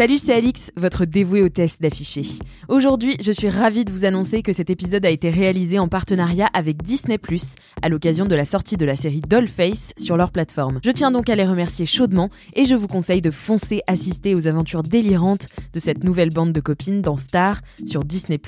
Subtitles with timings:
[0.00, 2.22] Salut, c'est Alix, votre dévouée hôtesse d'afficher.
[2.68, 6.48] Aujourd'hui, je suis ravie de vous annoncer que cet épisode a été réalisé en partenariat
[6.54, 7.18] avec Disney+,
[7.82, 10.80] à l'occasion de la sortie de la série Dollface sur leur plateforme.
[10.82, 14.48] Je tiens donc à les remercier chaudement et je vous conseille de foncer assister aux
[14.48, 18.40] aventures délirantes de cette nouvelle bande de copines dans Star sur Disney+.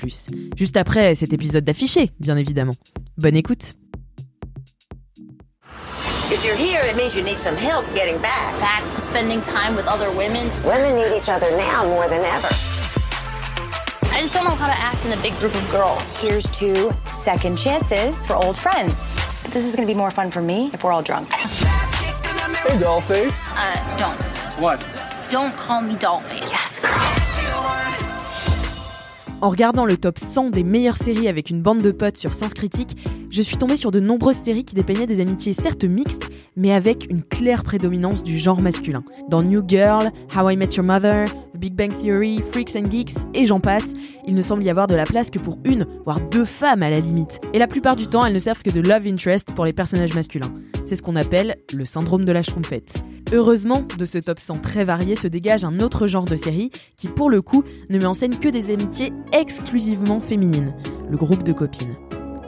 [0.57, 2.73] Juste après cet épisode d'affiché, bien évidemment.
[3.19, 3.75] Bonne écoute
[6.33, 8.59] If you're here, it means you need some help getting back.
[8.59, 10.49] Back to spending time with other women.
[10.63, 12.47] Women need each other now more than ever.
[14.09, 16.19] I just don't know how to act in a big group of girls.
[16.19, 19.13] Here's to second chances for old friends.
[19.51, 21.31] This is gonna be more fun for me if we're all drunk.
[21.31, 23.39] Hey, Dollface.
[23.55, 24.19] Uh, don't.
[24.59, 24.79] What?
[25.29, 26.49] Don't call me Dollface.
[26.49, 26.79] Yes,
[29.43, 32.53] En regardant le top 100 des meilleures séries avec une bande de potes sur Sens
[32.53, 32.95] Critique,
[33.29, 37.07] je suis tombée sur de nombreuses séries qui dépeignaient des amitiés certes mixtes, mais avec
[37.09, 39.03] une claire prédominance du genre masculin.
[39.27, 43.15] Dans New Girl, How I Met Your Mother, The Big Bang Theory, Freaks and Geeks
[43.33, 43.91] et j'en passe,
[44.25, 46.89] il ne semble y avoir de la place que pour une, voire deux femmes à
[46.89, 47.41] la limite.
[47.51, 50.15] Et la plupart du temps, elles ne servent que de love interest pour les personnages
[50.15, 50.53] masculins.
[50.85, 53.03] C'est ce qu'on appelle le syndrome de la schtroumpfette.
[53.31, 57.07] Heureusement, de ce top 100 très varié se dégage un autre genre de série qui,
[57.07, 60.73] pour le coup, ne met en scène que des amitiés exclusivement féminines,
[61.09, 61.95] le groupe de copines.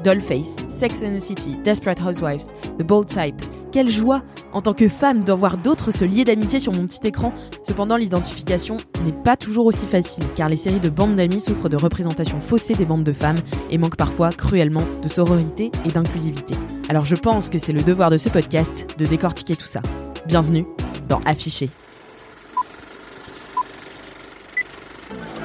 [0.04, 3.42] Dollface, Sex and the City, Desperate Housewives, The Bold Type.
[3.72, 4.22] Quelle joie,
[4.54, 7.34] en tant que femme, d'en voir d'autres se lier d'amitié sur mon petit écran.
[7.64, 11.76] Cependant, l'identification n'est pas toujours aussi facile, car les séries de bandes d'amis souffrent de
[11.76, 13.40] représentations faussées des bandes de femmes
[13.72, 16.54] et manquent parfois cruellement de sororité et d'inclusivité.
[16.88, 19.82] Alors je pense que c'est le devoir de ce podcast de décortiquer tout ça.
[20.28, 20.66] Bienvenue
[21.10, 21.70] dans Affiché.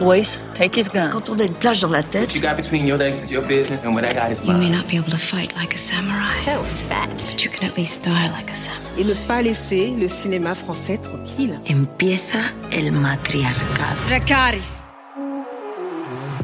[0.00, 1.10] Boys, take his gun.
[1.12, 3.30] Quand on a une plage dans la tête, What you got between your legs is
[3.30, 4.72] your business, and what I got is You may mine.
[4.72, 7.08] not be able to fight like a samurai, So fat.
[7.30, 8.80] but you can at least die like a samurai.
[8.98, 11.58] et ne pas laisser le cinéma français tranquille.
[11.68, 12.38] empieza
[12.72, 14.00] el matriarcado.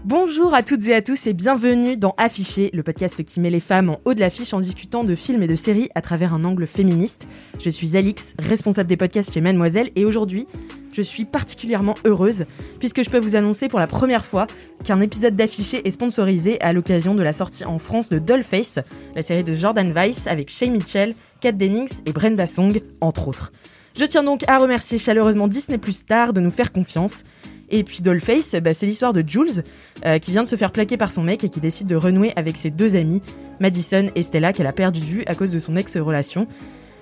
[0.09, 3.59] Bonjour à toutes et à tous et bienvenue dans Affiché, le podcast qui met les
[3.59, 6.45] femmes en haut de l'affiche en discutant de films et de séries à travers un
[6.45, 7.27] angle féministe.
[7.59, 10.47] Je suis Alix, responsable des podcasts chez Mademoiselle et aujourd'hui,
[10.93, 12.45] je suis particulièrement heureuse
[12.79, 14.47] puisque je peux vous annoncer pour la première fois
[14.85, 18.79] qu'un épisode d'Affiché est sponsorisé à l'occasion de la sortie en France de Dollface,
[19.17, 23.51] la série de Jordan Weiss avec Shay Mitchell, Kat Dennings et Brenda Song, entre autres.
[23.99, 27.25] Je tiens donc à remercier chaleureusement Disney Plus Star de nous faire confiance.
[27.71, 29.65] Et puis Dollface, bah, c'est l'histoire de Jules,
[30.05, 32.35] euh, qui vient de se faire plaquer par son mec et qui décide de renouer
[32.37, 33.23] avec ses deux amies,
[33.59, 36.47] Madison et Stella, qu'elle a perdu de vue à cause de son ex-relation.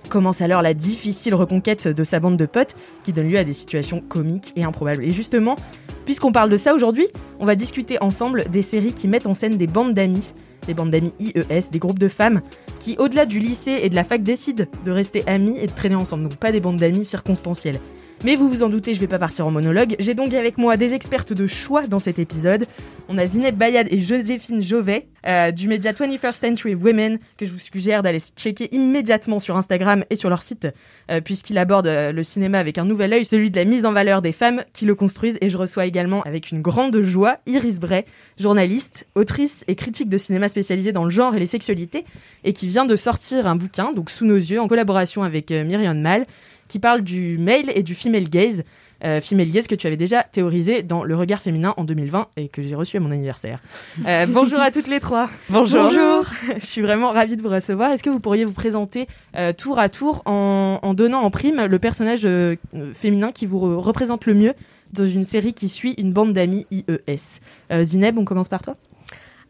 [0.08, 3.52] Commence alors la difficile reconquête de sa bande de potes, qui donne lieu à des
[3.52, 5.02] situations comiques et improbables.
[5.02, 5.56] Et justement,
[6.04, 7.08] puisqu'on parle de ça aujourd'hui,
[7.40, 10.32] on va discuter ensemble des séries qui mettent en scène des bandes d'amis,
[10.66, 12.42] des bandes d'amis IES, des groupes de femmes,
[12.78, 15.94] qui au-delà du lycée et de la fac décident de rester amis et de traîner
[15.94, 17.80] ensemble, donc pas des bandes d'amis circonstancielles.
[18.22, 19.96] Mais vous vous en doutez, je vais pas partir en monologue.
[19.98, 22.66] J'ai donc avec moi des expertes de choix dans cet épisode.
[23.08, 27.52] On a Zineb Bayad et Joséphine Jovet euh, du média 21st Century Women que je
[27.52, 30.68] vous suggère d'aller checker immédiatement sur Instagram et sur leur site
[31.10, 33.92] euh, puisqu'il aborde euh, le cinéma avec un nouvel œil, celui de la mise en
[33.92, 35.38] valeur des femmes qui le construisent.
[35.42, 38.04] Et je reçois également avec une grande joie Iris Bray,
[38.38, 42.04] journaliste, autrice et critique de cinéma spécialisée dans le genre et les sexualités
[42.44, 45.64] et qui vient de sortir un bouquin, donc sous nos yeux, en collaboration avec euh,
[45.64, 46.26] Myriam Mal,
[46.68, 48.62] qui parle du male et du female gaze.
[49.04, 52.48] Euh, female gaze que tu avais déjà théorisé dans Le Regard féminin en 2020 et
[52.48, 53.58] que j'ai reçu à mon anniversaire.
[54.06, 55.28] Euh, bonjour à toutes les trois.
[55.50, 56.24] Bonjour.
[56.58, 57.90] Je suis vraiment ravie de vous recevoir.
[57.90, 61.66] Est-ce que vous pourriez vous présenter euh, tour à tour en, en donnant en prime
[61.66, 62.56] le personnage euh,
[62.94, 64.54] féminin qui vous re- représente le mieux
[64.92, 68.76] dans une série qui suit une bande d'amis IES Zineb, on commence par toi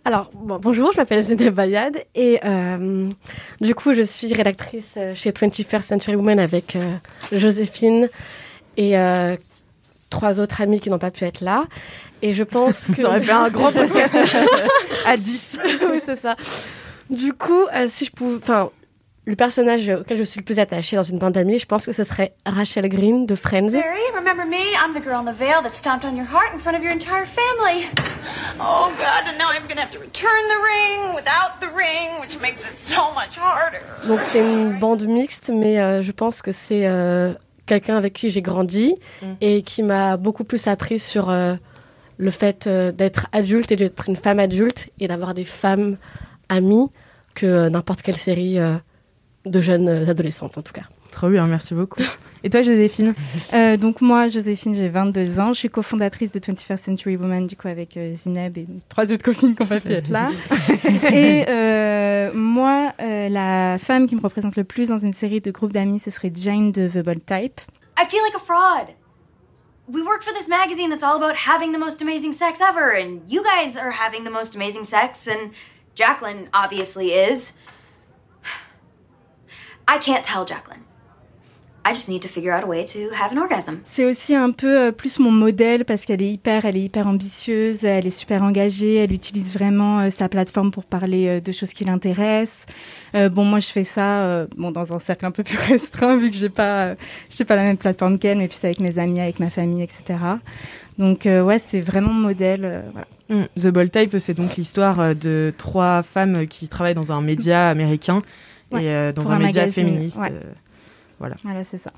[0.06, 3.08] Alors, bon, bonjour, je m'appelle Zineb Bayad et euh,
[3.62, 6.92] du coup, je suis rédactrice euh, chez 21st Century Women avec euh,
[7.32, 8.10] Joséphine
[8.76, 9.34] et euh,
[10.10, 11.64] trois autres amis qui n'ont pas pu être là.
[12.20, 12.96] Et je pense que...
[13.00, 14.14] Ça aurait fait un grand podcast
[15.06, 15.60] à 10.
[15.90, 16.36] oui, c'est ça.
[17.08, 18.36] Du coup, si je pouvais...
[18.36, 18.68] Enfin,
[19.26, 21.92] le personnage auquel je suis le plus attachée dans une bande d'amis, je pense que
[21.92, 23.70] ce serait Rachel Green de Friends.
[23.70, 24.74] Barry, remember me?
[24.76, 26.92] I'm the girl in the veil that stomped on your heart in front of your
[26.92, 27.86] entire family.
[28.60, 32.38] Oh God, and now I'm gonna have to return the ring without the ring, which
[32.40, 33.80] makes it so much harder.
[34.06, 37.32] Donc c'est une bande mixte, mais euh, je pense que c'est euh,
[37.64, 39.26] quelqu'un avec qui j'ai grandi mm.
[39.40, 41.54] et qui m'a beaucoup plus appris sur euh,
[42.18, 45.96] le fait d'être adulte et d'être une femme adulte et d'avoir des femmes
[46.50, 46.90] amies
[47.34, 48.60] que n'importe quelle série
[49.44, 50.84] de jeunes adolescentes en tout cas.
[51.10, 52.00] Trop bien, merci beaucoup.
[52.42, 53.14] Et toi, Joséphine?
[53.52, 55.52] Euh, Donc moi, Joséphine, j'ai 22 ans.
[55.52, 59.22] Je suis cofondatrice de 21st Century Woman, du coup, avec euh, Zineb et trois autres
[59.22, 60.30] copines qui n'ont pas pu être là.
[61.12, 65.52] et euh, moi, euh, la femme qui me représente le plus dans une série de
[65.52, 67.60] groupes d'amis, ce serait Jane de The Bold Type.
[67.96, 68.94] I feel like a fraud.
[69.86, 73.20] We work for this magazine that's all about having the most amazing sex ever, and
[73.28, 75.52] you guys are having the most amazing sex, and
[75.94, 77.52] Jacqueline obviously is.
[79.88, 80.84] I can't tell Jacqueline.
[81.86, 83.80] I just need to figure out a way to have an orgasm.
[83.84, 87.06] C'est aussi un peu euh, plus mon modèle parce qu'elle est hyper, elle est hyper
[87.06, 91.52] ambitieuse, elle est super engagée, elle utilise vraiment euh, sa plateforme pour parler euh, de
[91.52, 92.64] choses qui l'intéressent.
[93.14, 96.16] Euh, bon, moi je fais ça, euh, bon dans un cercle un peu plus restreint
[96.16, 96.94] vu que j'ai pas, euh,
[97.28, 99.82] j'ai pas la même plateforme qu'elle, mais puis c'est avec mes amis, avec ma famille,
[99.82, 100.18] etc.
[100.96, 102.84] Donc ouais, c'est vraiment mon modèle.
[102.92, 103.08] Voilà.
[103.28, 103.48] Mm.
[103.60, 108.22] The Bold Type, c'est donc l'histoire de trois femmes qui travaillent dans un média américain
[108.74, 110.18] ouais, et dans un, un, média magazine, féministe.
[110.18, 110.32] Ouais.
[111.18, 111.36] Voilà.
[111.44, 111.92] Voilà, c'est ça.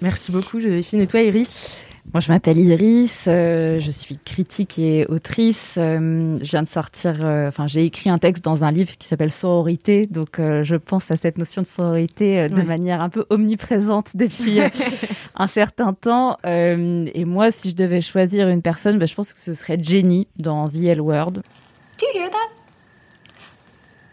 [0.00, 1.00] Merci beaucoup, Joséphine.
[1.00, 1.68] Et toi, Iris?
[2.14, 5.74] Moi, je m'appelle Iris, euh, je suis critique et autrice.
[5.76, 9.06] Euh, je viens de sortir, enfin, euh, j'ai écrit un texte dans un livre qui
[9.06, 12.62] s'appelle Sororité, donc euh, je pense à cette notion de sororité euh, de Ouais.
[12.64, 14.70] manière un peu omniprésente depuis euh,
[15.34, 16.38] un certain temps.
[16.46, 19.76] Euh, et moi, si je devais choisir une personne, bah, je pense que ce serait
[19.78, 21.32] Jenny dans The L Word.
[21.32, 21.40] Do
[22.14, 22.48] you hear that?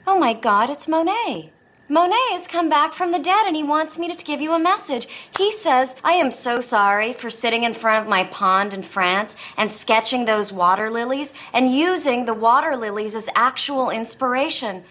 [0.07, 1.50] Oh my god, it's Monet.
[1.88, 4.60] Monet has come back from the dead and he wants me to give you a
[4.60, 5.08] message.
[5.38, 9.36] He says, I am so sorry for sitting in front of my pond in France
[9.56, 14.84] and sketching those water lilies and using the water lilies as actual inspiration.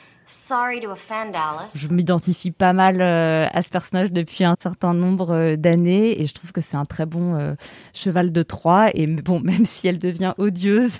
[1.74, 6.26] Je m'identifie pas mal euh, à ce personnage depuis un certain nombre euh, d'années et
[6.26, 7.54] je trouve que c'est un très bon euh,
[7.92, 8.90] cheval de Troie.
[8.94, 10.98] Et bon, même si elle devient odieuse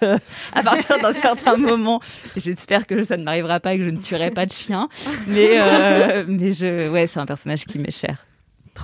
[0.53, 2.01] à partir d'un certain moment,
[2.37, 4.89] j'espère que ça ne m'arrivera pas et que je ne tuerai pas de chien.
[5.27, 5.59] Mais,
[6.27, 8.27] mais je, ouais, c'est un personnage qui m'est cher.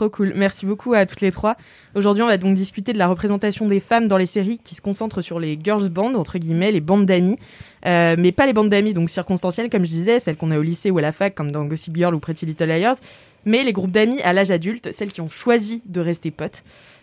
[0.01, 0.33] Trop cool.
[0.35, 1.59] Merci beaucoup à toutes les trois.
[1.95, 4.81] Aujourd'hui, on va donc discuter de la représentation des femmes dans les séries qui se
[4.81, 7.37] concentrent sur les girls bands, entre guillemets, les bandes d'amis.
[7.85, 10.63] Euh, mais pas les bandes d'amis, donc circonstancielles, comme je disais, celles qu'on a au
[10.63, 12.97] lycée ou à la fac, comme dans Gossip Girl ou Pretty Little Liars.
[13.45, 16.63] Mais les groupes d'amis à l'âge adulte, celles qui ont choisi de rester potes.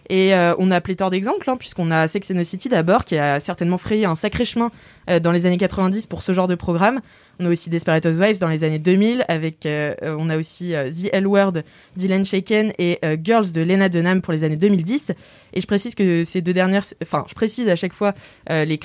[0.10, 3.18] Et euh, on a pléthore d'exemples, hein, puisqu'on a Sex and the City d'abord, qui
[3.18, 4.72] a certainement frayé un sacré chemin
[5.08, 7.02] euh, dans les années 90 pour ce genre de programme.
[7.40, 10.90] On a aussi Desperate Housewives dans les années 2000, avec euh, on a aussi euh,
[10.90, 11.54] The L Word,
[11.96, 15.12] Dylan Shaken et euh, Girls de Lena Dunham pour les années 2010.
[15.54, 18.14] Et je précise que ces deux dernières, enfin, je précise à chaque fois
[18.50, 18.80] euh, les,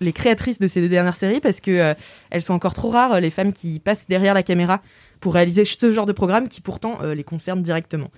[0.00, 1.94] les créatrices de ces deux dernières séries parce que euh,
[2.30, 4.82] elles sont encore trop rares, les femmes qui passent derrière la caméra
[5.20, 8.10] pour réaliser ce genre de programme qui pourtant euh, les concerne directement.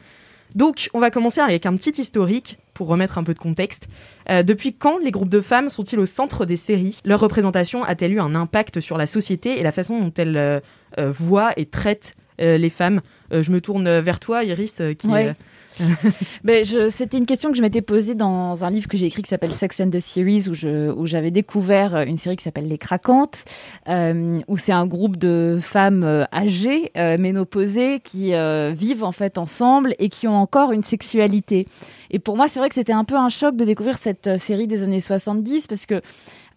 [0.54, 3.88] Donc, on va commencer avec un petit historique pour remettre un peu de contexte.
[4.30, 6.98] Euh, depuis quand les groupes de femmes sont-ils au centre des séries?
[7.04, 10.60] Leur représentation a-t-elle eu un impact sur la société et la façon dont elles euh,
[10.98, 13.00] euh, voient et traitent euh, les femmes?
[13.32, 15.34] Je me tourne vers toi, Iris, qui Ouais.
[16.90, 19.52] C'était une question que je m'étais posée dans un livre que j'ai écrit qui s'appelle
[19.52, 23.44] Sex and the Series, où, j'avais découvert une série qui s'appelle Les Craquantes,
[23.88, 29.12] euh, où c'est un groupe de femmes euh, âgées, euh, ménopausées, qui euh, vivent en
[29.12, 31.66] fait ensemble et qui ont encore une sexualité.
[32.10, 34.38] Et pour moi, c'est vrai que c'était un peu un choc de découvrir cette euh,
[34.38, 36.00] série des années 70, parce que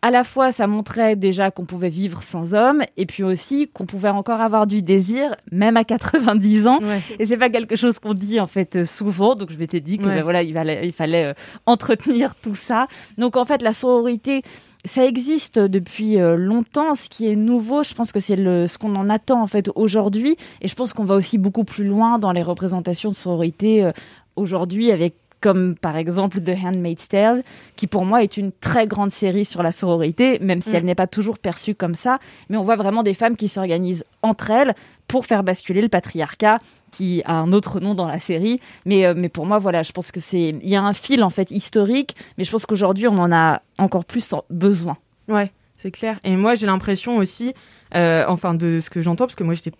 [0.03, 3.85] à la fois, ça montrait déjà qu'on pouvait vivre sans hommes, et puis aussi qu'on
[3.85, 6.79] pouvait encore avoir du désir, même à 90 ans.
[6.83, 6.99] Ouais.
[7.19, 9.33] Et c'est pas quelque chose qu'on dit en fait euh, souvent.
[9.35, 10.15] Donc je m'étais dit que Ouais.
[10.15, 11.33] ben, voilà, il fallait, il fallait euh,
[11.65, 12.87] entretenir tout ça.
[13.17, 14.41] Donc en fait, la sororité.
[14.85, 16.93] Ça existe depuis euh, longtemps.
[16.95, 20.35] Ce qui est nouveau, je pense que c'est ce qu'on en attend en fait aujourd'hui.
[20.59, 23.89] Et je pense qu'on va aussi beaucoup plus loin dans les représentations de sororité
[24.35, 27.43] aujourd'hui avec comme par exemple The Handmaid's Tale,
[27.75, 30.75] qui pour moi est une très grande série sur la sororité, même si Mm.
[30.75, 32.19] elle n'est pas toujours perçue comme ça.
[32.49, 34.73] Mais on voit vraiment des femmes qui s'organisent entre elles
[35.09, 36.59] pour faire basculer le patriarcat,
[36.91, 38.61] qui a un autre nom dans la série.
[38.85, 41.21] Mais, euh, mais pour moi, voilà, je pense que c'est, il y a un fil
[41.23, 44.95] en fait historique, mais je pense qu'aujourd'hui on en a encore plus besoin.
[45.27, 46.19] Ouais, c'est clair.
[46.23, 47.53] Et moi, j'ai l'impression aussi,
[47.95, 49.73] euh, enfin, de ce que j'entends, parce que moi, j'étais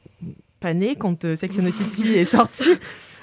[0.59, 2.65] pas née quand euh, Sex and the City est sorti.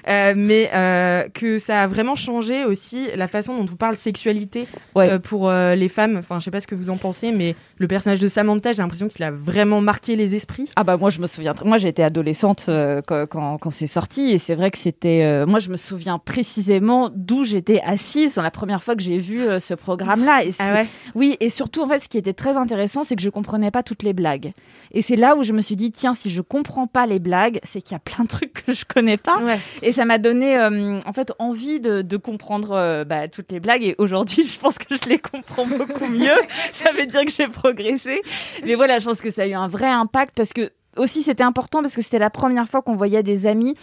[0.09, 4.67] Euh, mais euh, que ça a vraiment changé aussi la façon dont on parle sexualité
[4.97, 6.17] euh, pour les femmes.
[6.19, 8.83] Enfin, je sais pas ce que vous en pensez, mais le personnage de Samantha, j'ai
[8.83, 10.71] l'impression qu'il a vraiment marqué les esprits.
[10.77, 11.53] Ah bah moi je me souviens.
[11.65, 12.65] Moi j'étais adolescente
[13.07, 15.45] quand, quand, quand c'est sorti et c'est vrai que c'était.
[15.47, 19.41] moi je me souviens précisément d'où j'étais assise dans la première fois que j'ai vu
[19.59, 20.45] ce programme-là.
[20.45, 23.05] Et ce Ah qui- ouais Oui et surtout en fait ce qui était très intéressant
[23.05, 24.53] c'est que je comprenais pas toutes les blagues.
[24.93, 27.61] Et c'est là où je me suis dit tiens si je comprends pas les blagues
[27.63, 29.39] c'est qu'il y a plein de trucs que je connais pas.
[29.83, 33.61] Et ça m'a donné euh, en fait envie de, de comprendre euh, bah, toutes les
[33.61, 33.85] blagues.
[33.85, 36.29] Et aujourd'hui, je pense que je les comprends beaucoup mieux.
[36.73, 38.23] ça veut dire que j'ai progressé.
[38.65, 41.45] Mais voilà, je pense que ça a eu un vrai impact parce que aussi c'était
[41.45, 43.77] important parce que c'était la première fois qu'on voyait des amis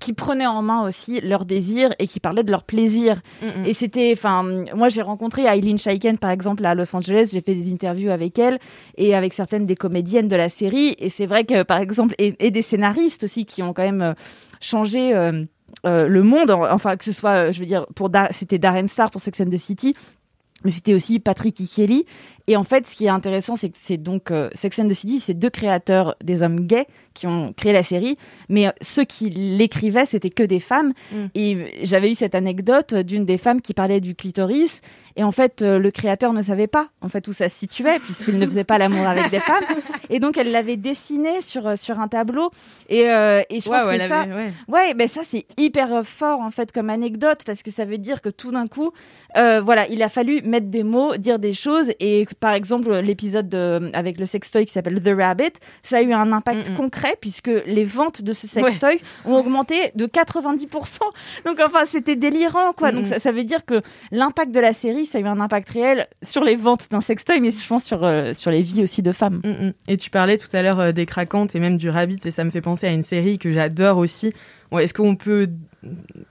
[0.00, 3.20] qui prenaient en main aussi leurs désirs et qui parlaient de leur plaisir.
[3.64, 7.54] Et c'était, enfin, moi j'ai rencontré Eileen Scheiken par exemple à Los Angeles, j'ai fait
[7.54, 8.58] des interviews avec elle
[8.96, 10.94] et avec certaines des comédiennes de la série.
[10.98, 14.14] Et c'est vrai que par exemple, et, et des scénaristes aussi qui ont quand même
[14.60, 15.44] changé euh,
[15.86, 18.58] euh, le monde, en- enfin que ce soit, euh, je veux dire, pour Dar- c'était
[18.58, 19.94] Darren Star pour Sex and the City.
[20.64, 22.04] Mais c'était aussi Patrick Ikeli.
[22.48, 24.94] Et en fait, ce qui est intéressant, c'est que c'est donc euh, Sex and the
[24.94, 28.16] City, c'est deux créateurs, des hommes gays, qui ont créé la série.
[28.48, 30.94] Mais euh, ceux qui l'écrivaient, c'était que des femmes.
[31.12, 31.16] Mm.
[31.34, 34.80] Et j'avais eu cette anecdote d'une des femmes qui parlait du clitoris.
[35.16, 37.98] Et en fait, euh, le créateur ne savait pas en fait où ça se situait
[37.98, 39.64] puisqu'il ne faisait pas l'amour avec des femmes.
[40.10, 42.52] Et donc, elle l'avait dessiné sur euh, sur un tableau.
[42.88, 44.52] Et, euh, et je pense que ça, avait- ouais.
[44.68, 48.22] ouais, ben ça c'est hyper fort en fait comme anecdote parce que ça veut dire
[48.22, 48.92] que tout d'un coup,
[49.34, 51.90] voilà, il a fallu mettre des mots, dire des choses.
[52.00, 55.52] Et par exemple, l'épisode de- avec le sextoy qui s'appelle The Rabbit,
[55.82, 60.06] ça a eu un impact concret puisque les ventes de ce sextoy ont augmenté de
[60.06, 60.98] 90%.
[61.44, 62.92] Donc enfin, c'était délirant quoi.
[62.92, 63.08] Donc Mm.
[63.08, 66.06] ça, ça veut dire que l'impact de la série, ça a eu un impact réel
[66.22, 69.12] sur les ventes d'un sextoy, mais je pense sur euh, sur les vies aussi de
[69.12, 69.40] femmes.
[69.44, 69.72] Mm, mm.
[69.88, 72.44] Et tu parlais tout à l'heure euh, des craquantes et même du Rabbit, et ça
[72.44, 74.32] me fait penser à une série que j'adore aussi.
[74.70, 75.48] Ouais, Est-ce qu'on peut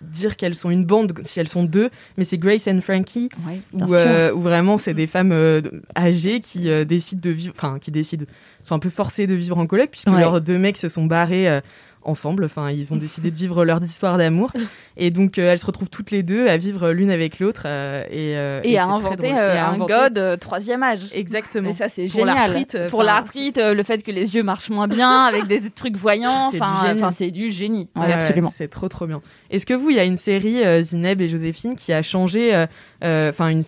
[0.07, 3.29] dire qu'elles sont une bande si elles sont deux Mais c'est Grace and Frankie,
[3.73, 5.61] bien où, euh, où vraiment c'est des femmes euh,
[5.97, 8.25] âgées qui euh, décident de vivre, enfin qui décident,
[8.63, 10.19] sont un peu forcées de vivre en coloc puisque Ouais.
[10.19, 11.61] leurs deux mecs se sont barrés.
[12.07, 14.51] Ensemble, enfin ils ont décidé de vivre leur histoire d'amour
[14.95, 18.03] et donc euh, elles se retrouvent toutes les deux à vivre l'une avec l'autre euh,
[18.09, 21.01] et, euh, et, à inventer Et à un inventer- god euh, troisième âge.
[21.13, 21.69] Exactement.
[21.69, 22.65] Et ça, c'est génial.
[22.89, 26.49] Pour l'arthrite, le fait que les yeux marchent moins bien, avec des trucs voyants.
[26.51, 27.89] C'est du Enfin, c'est du génie.
[27.95, 28.51] Ouais, Ouais, absolument.
[28.55, 29.21] c'est trop trop bien.
[29.49, 32.65] Est-ce que vous, il y a une série Zineb et Joséphine qui a changé,
[33.03, 33.59] euh, enfin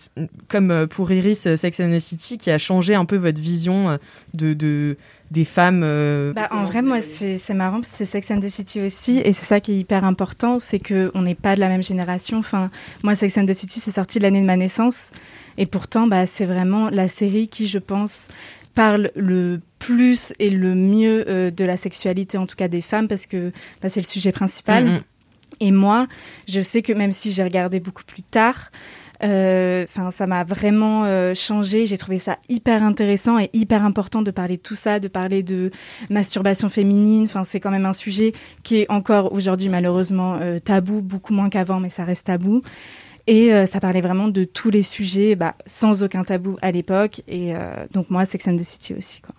[0.47, 3.99] comme pour Iris Sex and the City, qui a changé un peu votre vision
[4.33, 4.97] de, de
[5.31, 8.49] des femmes euh, Bah, en vrai, moi, c'est marrant, parce que c'est Sex and the
[8.49, 11.67] City aussi, et c'est ça qui est hyper important, c'est qu'on n'est pas de la
[11.67, 12.37] même génération.
[12.37, 12.69] Enfin,
[13.03, 15.11] moi, Sex and the City, c'est sorti l'année de ma naissance,
[15.57, 18.27] et pourtant, bah, c'est vraiment la série qui, je pense,
[18.75, 23.07] parle le plus et le mieux euh, de la sexualité, en tout cas des femmes,
[23.07, 24.85] parce que bah, c'est le sujet principal.
[24.85, 25.01] Mhm.
[25.61, 26.07] Et moi,
[26.47, 28.71] je sais que même si j'ai regardé beaucoup plus tard,
[29.21, 31.85] enfin, ça m'a vraiment euh, changé.
[31.87, 35.43] J'ai trouvé ça hyper intéressant et hyper important de parler de tout ça, de parler
[35.43, 35.71] de
[36.09, 37.25] masturbation féminine.
[37.25, 38.33] Enfin, c'est quand même un sujet
[38.63, 42.61] qui est encore aujourd'hui malheureusement euh, tabou, beaucoup moins qu'avant, mais ça reste tabou.
[43.27, 47.21] Et euh, ça parlait vraiment de tous les sujets, bah, sans aucun tabou à l'époque.
[47.27, 49.35] Et euh, donc moi, Sex and the City aussi, quoi.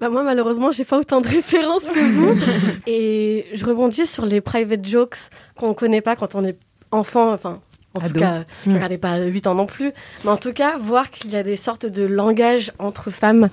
[0.00, 2.40] Bah moi malheureusement j'ai pas autant de références que vous
[2.86, 5.18] et je rebondis sur les private jokes
[5.56, 6.58] qu'on connaît pas quand on est
[6.90, 7.60] enfant enfin
[7.94, 8.74] en tout cas je Mm.
[8.74, 9.92] regardais pas à 8 ans non plus.
[10.24, 13.48] Mais en tout cas voir qu'il y a des sortes de langage entre femmes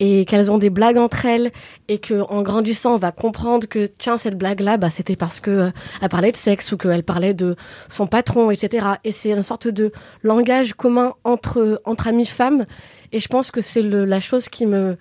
[0.00, 1.50] et qu'elles ont des blagues entre elles
[1.88, 5.40] et que en grandissant on va comprendre que tiens cette blague là bah c'était parce
[5.40, 5.70] que euh,
[6.00, 7.56] elle parlait de sexe ou qu'elle parlait de
[7.88, 9.90] son patron etc et c'est une sorte de
[10.22, 12.64] langage commun entre entre amies femmes.
[13.10, 14.96] Et je pense que c'est la chose qui me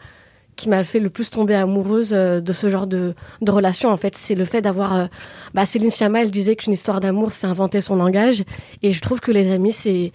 [0.58, 3.90] qui m'a fait le plus tomber amoureuse euh, de ce genre de, de relation.
[3.90, 4.94] En fait, c'est le fait d'avoir.
[4.98, 5.06] euh,
[5.54, 8.44] bah, Céline Sciamma, elle disait qu'une histoire d'amour, c'est inventer son langage.
[8.84, 10.12] Et je trouve que les amis, c'est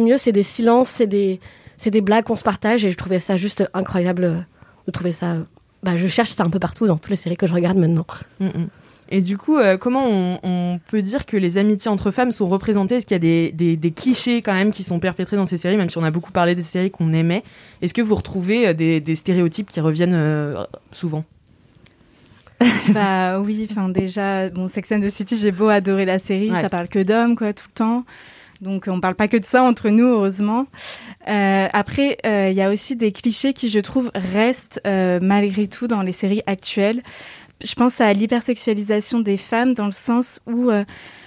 [0.00, 1.40] mieux, c'est des silences, c'est des,
[1.86, 2.84] des blagues qu'on se partage.
[2.84, 4.36] Et je trouvais ça juste incroyable euh,
[4.86, 5.36] de trouver ça.
[5.82, 8.06] Bah, je cherche ça un peu partout dans toutes les séries que je regarde maintenant.
[8.40, 8.68] Mm, mm.
[9.10, 12.48] Et du coup, euh, comment on, on peut dire que les amitiés entre femmes sont
[12.48, 12.96] représentées?
[12.96, 15.56] Est-ce qu'il y a des, des- des clichés quand même qui sont perpétrés dans ces
[15.58, 17.42] séries, même si on a beaucoup parlé des séries qu'on aimait?
[17.82, 21.24] Est-ce que vous retrouvez euh, des, des stéréotypes qui reviennent euh, souvent?
[22.90, 26.60] Bah oui, enfin déjà, bon, Sex and the City, j'ai beau adorer la série, Ouais.
[26.62, 28.04] ça parle que d'hommes, quoi, tout le temps.
[28.60, 30.66] Donc on parle pas que de ça entre nous, heureusement.
[31.28, 35.66] Euh, après, euh, il y a aussi des clichés qui, je trouve, restent euh, malgré
[35.66, 37.02] tout dans les séries actuelles.
[37.62, 40.84] Je pense à l'hypersexualisation des femmes dans le sens où euh,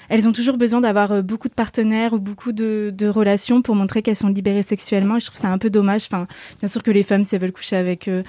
[0.10, 4.01] elles ont toujours besoin d'avoir euh, beaucoup de partenaires ou beaucoup de, relations pour montrer
[4.01, 5.19] qu'elles sont libérées sexuellement.
[5.19, 6.05] Je trouve ça un peu dommage.
[6.12, 6.27] Enfin,
[6.60, 8.24] bien sûr que les femmes, si elles veulent coucher avec euh,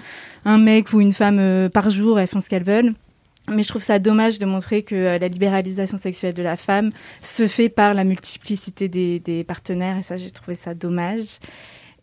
[0.45, 2.95] un mec ou une femme par jour, elles font ce qu'elles veulent.
[3.51, 6.91] Mais je trouve ça dommage de montrer que la libéralisation sexuelle de la femme
[7.23, 9.97] se fait par la multiplicité des partenaires.
[9.97, 11.39] Et ça, j'ai trouvé ça dommage.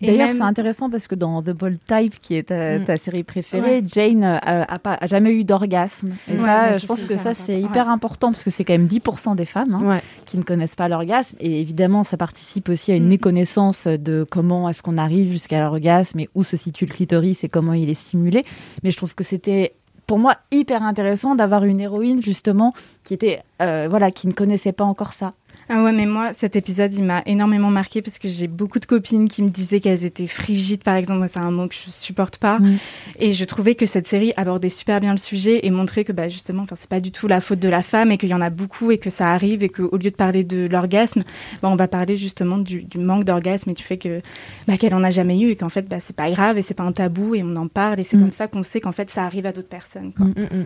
[0.02, 2.98] D'ailleurs, c'est intéressant parce que dans The Bold Type, qui est ta, mm.
[2.98, 6.16] série préférée, Jane euh, a, pas, a jamais eu d'orgasme.
[6.32, 9.36] Et ça, je pense que ça, c'est hyper important parce que c'est quand même 10%
[9.36, 11.38] des femmes hein, qui ne connaissent pas l'orgasme.
[11.40, 13.10] Et évidemment, ça participe aussi à une mm.
[13.10, 17.50] méconnaissance de comment est-ce qu'on arrive jusqu'à l'orgasme et où se situe le clitoris et
[17.50, 18.46] comment il est stimulé.
[18.84, 19.74] Mais je trouve que c'était
[20.08, 22.74] pour moi hyper intéressant d'avoir une héroïne justement
[23.04, 25.34] qui était euh, voilà qui ne connaissait pas encore ça
[25.68, 28.86] ah ouais, mais moi, cet épisode, il m'a énormément marqué parce que j'ai beaucoup de
[28.86, 31.26] copines qui me disaient qu'elles étaient frigides, par exemple.
[31.28, 32.60] C'est un mot que je supporte pas.
[32.60, 32.78] Mm.
[33.20, 36.30] Et je trouvais que cette série abordait super bien le sujet et montrait que, bah,
[36.30, 38.42] justement, enfin, c'est pas du tout la faute de la femme et qu'il y en
[38.42, 41.24] a beaucoup et que ça arrive et qu'au lieu de parler de l'orgasme,
[41.64, 44.22] bah, on va parler justement du, manque d'orgasme et du fait que,
[44.68, 46.76] bah, qu'elle en a jamais eu et qu'en fait, bah, c'est pas grave et c'est
[46.76, 48.22] pas un tabou et on en parle et c'est mm.
[48.22, 50.14] comme ça qu'on sait qu'en fait, ça arrive à d'autres personnes.
[50.14, 50.28] Quoi.
[50.28, 50.66] Mm,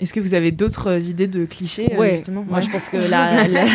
[0.00, 3.46] Est-ce que vous avez d'autres idées de clichés euh, justement Moi, je pense que la,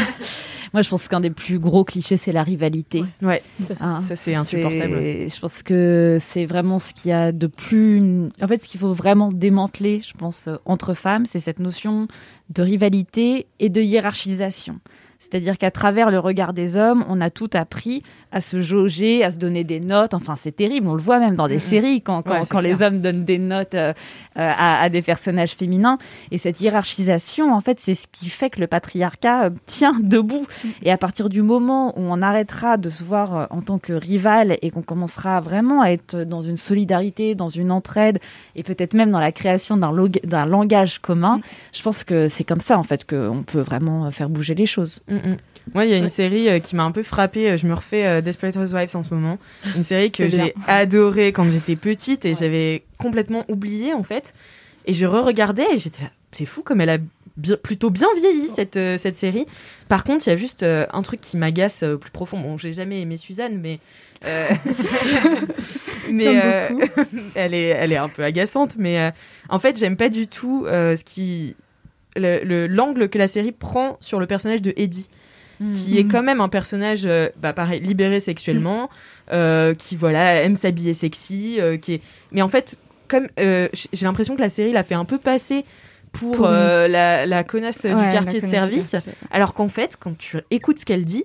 [0.74, 3.04] Moi, je pense qu'un des plus gros clichés, c'est la rivalité.
[3.22, 3.44] Ouais,
[3.80, 4.96] hein, ça, c'est insupportable.
[4.96, 8.30] Je pense que c'est vraiment ce qu'il y a de plus.
[8.42, 12.08] En fait, ce qu'il faut vraiment démanteler, je pense, euh, entre femmes, c'est cette notion
[12.50, 14.80] de rivalité et de hiérarchisation.
[15.24, 18.04] C'est-à-dire qu'à travers le regard des hommes, on a tout appris
[18.34, 20.14] à se jauger, à se donner des notes.
[20.14, 20.88] Enfin, c'est terrible.
[20.88, 23.94] On le voit même dans des séries quand, quand, les hommes donnent des notes euh,
[24.38, 25.98] euh, à, des personnages féminins.
[26.32, 30.46] Et cette hiérarchisation, en fait, c'est ce qui fait que le patriarcat euh, tient debout.
[30.82, 34.58] Et à partir du moment où on arrêtera de se voir en tant que rival
[34.62, 38.20] et qu'on commencera vraiment à être dans une solidarité, dans une entraide
[38.56, 41.42] et peut-être même dans la création d'un langage commun, mm.
[41.74, 45.02] je pense que c'est comme ça, en fait, qu'on peut vraiment faire bouger les choses.
[45.14, 45.38] Mm.
[45.74, 47.52] Moi, il y a une série euh, qui m'a un peu frappée.
[47.52, 49.38] Euh, je me refais euh, Desperate Housewives en ce moment.
[49.76, 54.34] Une série que j'ai adorée quand j'étais petite et j'avais complètement oublié en fait.
[54.86, 56.98] Et je re-regardais et j'étais là, c'est fou comme elle a
[57.64, 59.46] plutôt bien vieilli cette, cette série.
[59.88, 62.40] Par contre, il y a juste un truc qui m'agace plus profond.
[62.40, 63.80] Bon, j'ai jamais aimé Suzanne, mais
[66.12, 66.70] mais
[67.34, 68.76] elle est elle est un peu agaçante.
[68.78, 69.12] Mais
[69.48, 71.56] en fait, j'aime pas du tout ce qui
[72.16, 75.10] l'angle que la série prend sur le personnage de Eddie.
[75.60, 75.72] Hmm.
[75.72, 78.90] qui est quand même un personnage, euh, bah, pareil, libéré sexuellement,
[79.32, 82.02] euh, qui voilà aime s'habiller sexy, euh, qui est.
[82.32, 85.64] Mais en fait, comme j'ai l'impression que la série l'a fait un peu passer
[86.12, 88.96] pour, la, connasse du quartier de service,
[89.30, 91.24] alors qu'en fait, quand tu écoutes ce qu'elle dit,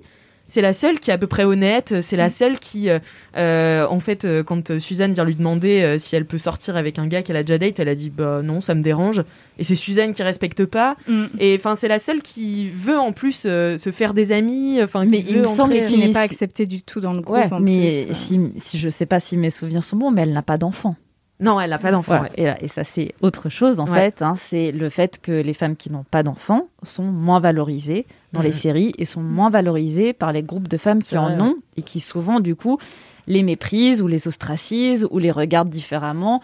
[0.49, 2.01] c'est la seule qui est à peu près honnête.
[2.01, 2.31] C'est la mm.
[2.31, 2.99] seule qui, euh,
[3.37, 7.07] euh, en fait, euh, quand Suzanne vient lui demander si elle peut sortir avec un
[7.07, 9.23] gars qu'elle a déjà date, elle a dit bah non, ça me dérange.
[9.59, 10.97] Et c'est Suzanne qui respecte pas.
[11.07, 11.25] Mm.
[11.39, 14.83] Et enfin, c'est la seule qui veut en plus se faire des amis.
[14.83, 17.61] Enfin, mais il me semble qu'il n'est pas accepté du tout dans le groupe.
[17.61, 20.57] mais si, si je sais pas si mes souvenirs sont bons, mais elle n'a pas
[20.57, 20.97] d'enfant.
[21.41, 22.25] Non, elle n'a pas d'enfant.
[22.37, 24.23] Et, ça, c'est autre chose, en fait.
[24.23, 24.35] Hein.
[24.39, 28.51] c'est le fait que les femmes qui n'ont pas d'enfants sont moins valorisées dans les
[28.51, 28.53] mm.
[28.53, 32.01] séries et sont moins valorisées par les groupes de femmes qui en ont et qui
[32.01, 32.79] souvent, du coup,
[33.27, 36.43] les méprisent ou les ostracisent ou les regardent différemment.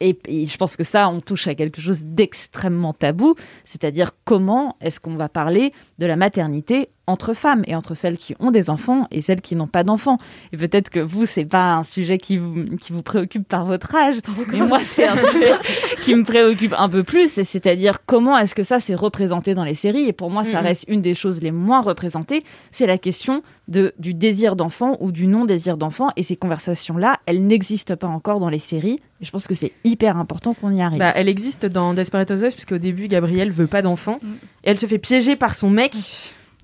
[0.00, 4.76] Et, et, je pense que ça, on touche à quelque chose d'extrêmement tabou, c'est-à-dire comment
[4.82, 8.70] est-ce qu'on va parler de la maternité entre femmes et entre celles qui ont des
[8.70, 10.18] enfants et celles qui n'ont pas d'enfants.
[10.52, 13.94] Et peut-être que vous, c'est pas un sujet qui vous, qui vous préoccupe par votre
[13.94, 14.16] âge,
[14.52, 15.54] mais moi, c'est un sujet
[16.02, 19.74] qui me préoccupe un peu plus, c'est-à-dire comment est-ce que ça s'est représenté dans les
[19.74, 20.04] séries.
[20.08, 23.92] Et pour moi, ça reste une des choses les moins représentées, c'est la question de,
[23.98, 26.10] du désir d'enfant ou du non-désir d'enfant.
[26.16, 29.00] Et ces conversations-là, elles n'existent pas encore dans les séries.
[29.20, 30.98] Et je pense que c'est hyper important qu'on y arrive.
[30.98, 34.18] Bah, elle existe dans Desperate Housewives, puisqu'au début, Gabrielle veut pas d'enfant.
[34.22, 34.28] Mm.
[34.64, 35.94] Et elle se fait piéger par son mec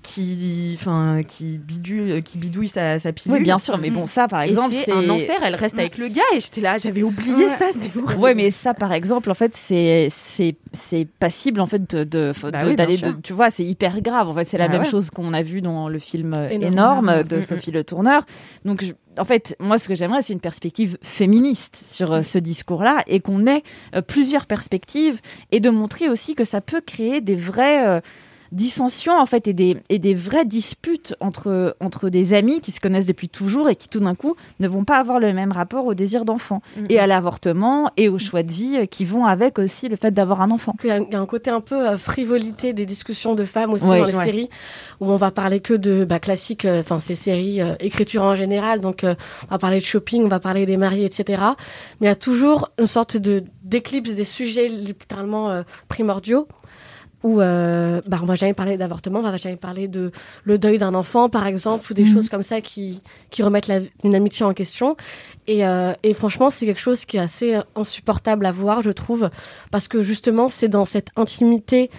[0.03, 3.37] qui, enfin, qui bidouille, qui bidouille sa, sa pilule.
[3.37, 5.39] Oui, bien sûr, mais bon, ça, par exemple, c'est un enfer.
[5.43, 7.67] Elle reste avec le gars et j'étais là, j'avais oublié ça.
[7.75, 12.31] C'est ouais, mais ça, par exemple, en fait, c'est c'est c'est passible en fait de
[12.43, 14.29] bah d'aller, tu vois, c'est hyper grave.
[14.29, 17.35] En fait, c'est la bah même chose qu'on a vu dans le film énorme, de
[17.35, 17.41] mm, mm.
[17.41, 18.25] Sophie Le Tourneur.
[18.65, 18.83] Donc,
[19.17, 23.19] en fait, moi, ce que j'aimerais, c'est une perspective féministe sur euh, ce discours-là et
[23.19, 23.63] qu'on ait
[23.95, 25.19] euh, plusieurs perspectives
[25.51, 28.01] et de montrer aussi que ça peut créer des vrais euh,
[28.53, 32.79] dissensions en fait et des, et des vraies disputes entre, entre des amis qui se
[32.79, 35.85] connaissent depuis toujours et qui tout d'un coup ne vont pas avoir le même rapport
[35.85, 39.89] au désir d'enfant et à l'avortement et au choix de vie qui vont avec aussi
[39.89, 40.75] le fait d'avoir un enfant.
[40.83, 43.99] Il y, a, un côté un peu euh, frivolité des discussions de femmes aussi Ouais.
[43.99, 44.25] dans les Ouais.
[44.25, 44.49] séries
[44.99, 48.35] où on va parler que de bah, classiques, euh, enfin ces séries euh, écriture en
[48.35, 48.79] général.
[48.79, 49.15] Donc euh,
[49.47, 51.41] on va parler de shopping, on va parler des mariés, etc.
[51.99, 56.47] Mais il y a toujours une sorte de d'éclipse des sujets littéralement primordiaux
[57.23, 60.11] où euh, bah, on va jamais parler d'avortement, on va jamais parler de
[60.43, 62.13] le deuil d'un enfant, par exemple, ou des Mhm.
[62.13, 64.97] choses comme ça qui, qui remettent la, une amitié en question.
[65.47, 68.91] Et, euh, et franchement, c'est quelque chose qui est assez euh, insupportable à voir, je
[68.91, 69.29] trouve,
[69.71, 71.89] parce que justement, c'est dans cette intimité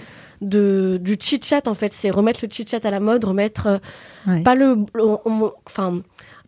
[0.42, 3.78] de, du chit-chat, en fait, c'est remettre le chit-chat à la mode, remettre euh,
[4.26, 4.42] Ouais.
[4.42, 4.76] pas le...
[5.66, 6.00] Enfin,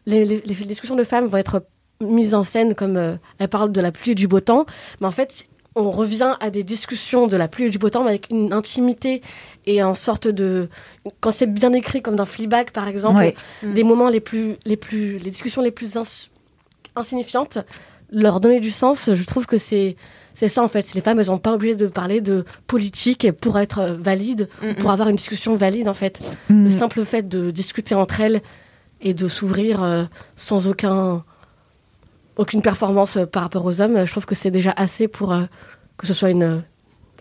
[0.06, 1.64] les, les- les discussions de femmes vont être
[2.02, 4.66] mises en scène comme elles parlent de la pluie et du beau temps,
[5.00, 8.02] mais en fait, on revient à des discussions de la pluie et du beau temps
[8.02, 9.22] mais avec une intimité
[9.66, 10.68] et en sorte de
[11.20, 13.34] quand c'est bien écrit comme dans Fleabag par exemple Ouais.
[13.62, 16.28] des moments les plus les plus les discussions les plus ins-
[16.96, 17.58] insignifiantes
[18.12, 19.10] leur donner du sens.
[19.12, 19.96] Je trouve que c'est
[20.34, 20.94] c'est ça en fait.
[20.94, 24.90] Les femmes elles sont pas obligées de parler de politique pour être valides ou pour
[24.92, 26.20] avoir une discussion valide en fait.
[26.48, 26.64] Mm.
[26.64, 28.42] le simple fait de discuter entre elles
[29.00, 30.04] et de s'ouvrir euh,
[30.36, 31.24] sans aucun
[32.36, 35.44] aucune performance euh, par rapport aux hommes, je trouve que c'est déjà assez pour euh,
[35.96, 36.58] que ce soit une euh,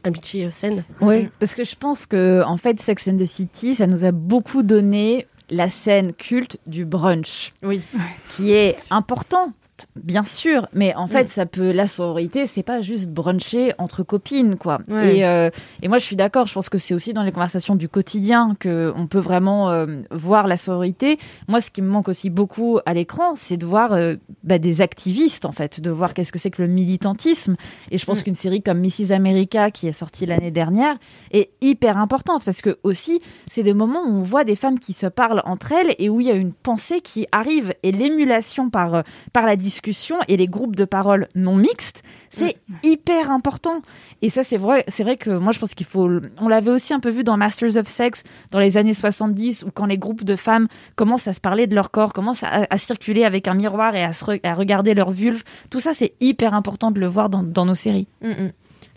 [0.03, 0.83] amitié euh, saine.
[1.01, 4.11] Oui, parce que je pense que en fait, Sex and the City, ça nous a
[4.11, 7.81] beaucoup donné la scène culte du brunch, oui,
[8.29, 9.51] qui est importante.
[9.95, 11.27] Bien sûr, mais en fait, Mm.
[11.27, 14.79] ça peut la sororité, c'est pas juste bruncher entre copines, quoi.
[14.87, 15.17] Ouais.
[15.17, 15.49] Et, euh,
[15.81, 16.47] et moi, je suis d'accord.
[16.47, 19.85] Je pense que c'est aussi dans les conversations du quotidien que on peut vraiment euh,
[20.11, 21.17] voir la sororité.
[21.49, 24.81] Moi, ce qui me manque aussi beaucoup à l'écran, c'est de voir euh, bah, des
[24.81, 27.55] activistes, en fait, de voir qu'est-ce que c'est que le militantisme.
[27.91, 28.23] Et je pense Mm.
[28.23, 29.11] qu'une série comme Mrs.
[29.11, 30.95] America, qui est sortie l'année dernière,
[31.31, 33.19] est hyper importante parce que aussi,
[33.51, 36.21] c'est des moments où on voit des femmes qui se parlent entre elles et où
[36.21, 40.45] il y a une pensée qui arrive et l'émulation par, par la discussion et les
[40.45, 43.81] groupes de parole non mixtes, c'est hyper important.
[44.21, 46.07] Et ça, c'est vrai, c'est vrai que moi, je pense qu'il faut.
[46.39, 49.71] On l'avait aussi un peu vu dans Masters of Sex dans les années 70, où
[49.71, 52.77] quand les groupes de femmes commencent à se parler de leur corps, commencent à, à
[52.77, 56.13] circuler avec un miroir et à, se re- à regarder leur vulve, tout ça, c'est
[56.21, 58.07] hyper important de le voir dans, dans nos séries.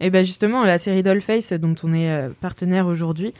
[0.00, 3.33] Et ben justement, la série Dollface, dont on est euh, partenaire aujourd'hui,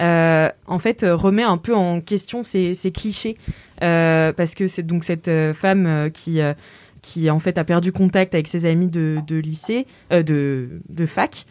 [0.00, 3.36] euh, en fait, euh, remet un peu en question ces, ces clichés.
[3.82, 6.40] Euh, parce que c'est donc cette euh, femme euh, qui,
[7.02, 11.06] qui, en fait, a perdu contact avec ses amis de, de lycée, euh, de, de
[11.06, 11.46] fac.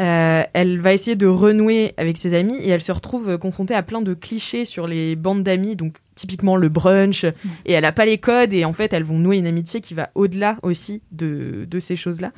[0.00, 3.82] Euh, elle va essayer de renouer avec ses amis et elle se retrouve confrontée à
[3.82, 8.04] plein de clichés sur les bandes d'amis, donc typiquement le brunch, et elle a pas
[8.04, 11.66] les codes et en fait elles vont nouer une amitié qui va au-delà aussi de,
[11.68, 12.30] de ces choses-là.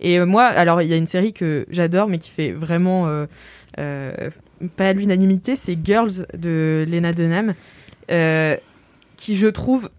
[0.00, 3.26] Et moi, alors il y a une série que j'adore mais qui fait vraiment
[3.78, 4.30] euh,
[4.76, 7.54] pas l'unanimité, c'est Girls de Lena Dunham,
[8.10, 8.56] euh,
[9.16, 9.90] qui je trouve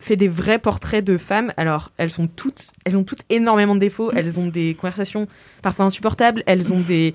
[0.00, 1.52] fait des vrais portraits de femmes.
[1.56, 4.10] Alors, elles sont toutes, elles ont toutes énormément de défauts.
[4.12, 5.28] Elles ont des conversations
[5.62, 6.42] parfois insupportables.
[6.46, 7.14] Elles ont des,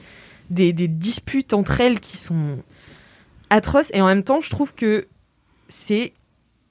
[0.49, 2.57] des, des disputes entre elles qui sont
[3.49, 3.91] atroces.
[3.93, 5.07] Et en même temps, je trouve que
[5.69, 6.13] c'est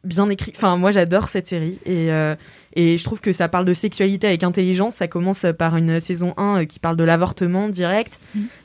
[0.04, 0.52] bien écrit.
[0.56, 1.80] Enfin, moi, j'adore cette série.
[1.84, 2.34] Et, euh,
[2.74, 4.94] et je trouve que ça parle de sexualité avec intelligence.
[4.94, 8.18] Ça commence par une saison 1 euh, qui parle de l'avortement direct.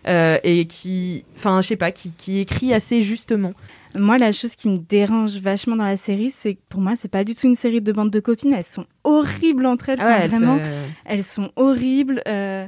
[0.08, 3.54] euh, et qui, enfin, je sais pas, qui, qui écrit assez justement.
[3.96, 7.08] Moi, la chose qui me dérange vachement dans la série, c'est que pour moi, c'est
[7.12, 8.54] pas du tout une série de bandes de copines.
[8.54, 10.00] Elles sont horribles entre elles.
[10.02, 10.60] Ah ouais, Enfin, elles vraiment,
[11.06, 12.22] elles sont horribles.
[12.28, 12.68] euh,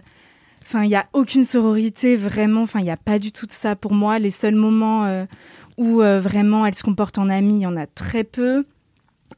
[0.66, 2.62] Enfin, il y a aucune sororité, vraiment.
[2.62, 4.18] Enfin, il y a pas du tout de ça pour moi.
[4.18, 5.26] Les seuls moments euh,
[5.78, 8.64] où euh, vraiment elles se comportent en amies, il y en a très peu.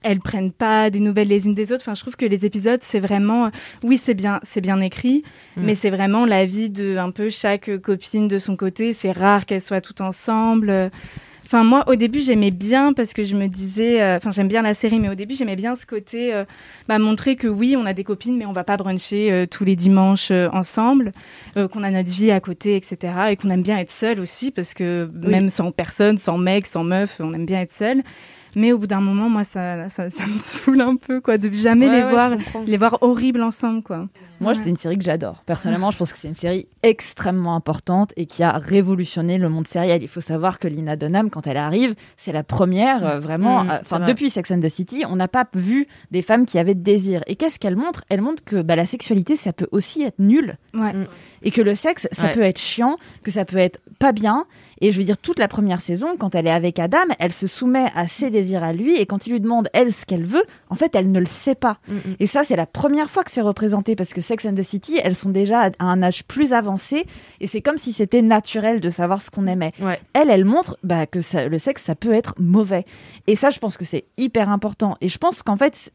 [0.04, 1.82] Elles prennent pas des nouvelles les unes des autres.
[1.82, 3.50] Enfin, je trouve que les épisodes, c'est vraiment,
[3.82, 5.24] oui, c'est bien, c'est bien écrit,
[5.58, 5.62] Mm.
[5.64, 8.94] mais c'est vraiment la vie de un peu chaque copine de son côté.
[8.94, 10.92] C'est rare qu'elles soient toutes ensemble.
[11.46, 14.64] Enfin, moi, au début, j'aimais bien parce que je me disais, euh, enfin, j'aime bien
[14.64, 16.44] la série, mais au début, j'aimais bien ce côté, euh,
[16.88, 19.64] bah, montrer que oui, on a des copines, mais on va pas bruncher euh, tous
[19.64, 21.12] les dimanches ensemble,
[21.56, 23.14] qu'on a notre vie à côté, etc.
[23.30, 25.30] Et qu'on aime bien être seul aussi parce que Oui.
[25.30, 28.02] même sans personne, sans mec, sans meuf, on aime bien être seul.
[28.56, 31.52] Mais au bout d'un moment, moi, ça, ça, ça me saoule un peu, quoi, de
[31.52, 32.32] jamais Ouais, les ouais, voir,
[32.66, 34.08] les voir horribles ensemble, quoi.
[34.42, 34.58] Moi, Ouais.
[34.62, 35.42] c'est une série que j'adore.
[35.46, 39.66] Personnellement, je pense que c'est une série extrêmement importante et qui a révolutionné le monde
[39.68, 40.04] sériel.
[40.04, 43.64] Il faut savoir que Lina Dunham, quand elle arrive, c'est la première, euh, vraiment.
[43.64, 44.08] Mmh, Enfin, vrai.
[44.08, 47.24] depuis Sex and the City, on n'a pas vu des femmes qui avaient de désir.
[47.28, 48.04] Et qu'est-ce qu'elle montre?
[48.10, 50.58] Elle montre que bah, la sexualité, ça peut aussi être nul.
[50.74, 50.94] Ouais.
[51.44, 52.32] Et que le sexe, ça Ouais.
[52.34, 54.46] peut être chiant, que ça peut être pas bien.
[54.82, 57.48] Et je veux dire, toute la première saison, quand elle est avec Adam, elle se
[57.48, 58.96] soumet à ses désirs à lui.
[58.96, 61.56] Et quand il lui demande, elle, ce qu'elle veut, en fait, elle ne le sait
[61.56, 61.78] pas.
[61.88, 63.96] Mm, Et ça, c'est la première fois que c'est représenté.
[63.96, 67.06] Parce que Sex and the City, elles sont déjà à un âge plus avancé
[67.40, 69.72] et c'est comme si c'était naturel de savoir ce qu'on aimait.
[70.14, 72.86] Elle, elle montre bah, que ça, le sexe, ça peut être mauvais.
[73.28, 74.98] Et ça, je pense que c'est hyper important.
[75.02, 75.92] Et je pense qu'en fait,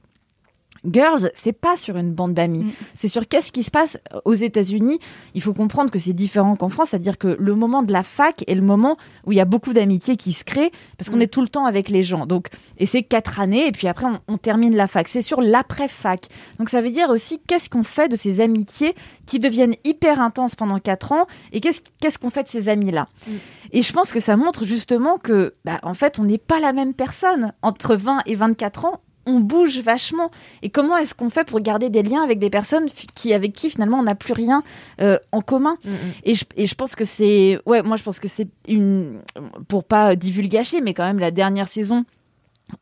[0.85, 2.65] Girls, c'est pas sur une bande d'amis.
[2.65, 2.73] Mm.
[2.95, 4.99] C'est sur qu'est-ce qui se passe aux États-Unis.
[5.35, 8.45] Il faut comprendre que c'est différent qu'en France, c'est-à-dire que le moment de la fac
[8.47, 11.23] est le moment où il y a beaucoup d'amitié qui se crée parce qu'on mm.
[11.23, 12.27] est tout le temps avec les gens.
[12.27, 15.09] Donc, et c'est quatre années et puis après on, termine la fac.
[15.09, 16.29] C'est sur l'après-fac.
[16.59, 18.95] Donc ça veut dire aussi qu'est-ce qu'on fait de ces amitiés
[19.27, 23.09] qui deviennent hyper intenses pendant quatre ans et qu'est-ce qu'on fait de ces amis-là?
[23.27, 23.33] Mm.
[23.73, 26.73] Et je pense que ça montre justement que, bah, en fait, on n'est pas la
[26.73, 30.31] même personne entre 20 et 24 ans on bouge vachement.
[30.63, 33.71] Et comment est-ce qu'on fait pour garder des liens avec des personnes qui, avec qui
[33.71, 34.63] finalement on n'a plus rien
[35.01, 35.77] euh, en commun?
[35.85, 35.95] Mm, mm.
[36.25, 39.21] et, je, et, je, pense que c'est, ouais, moi je pense que c'est une,
[39.69, 42.05] pour pas divulgacher, mais quand même la dernière saison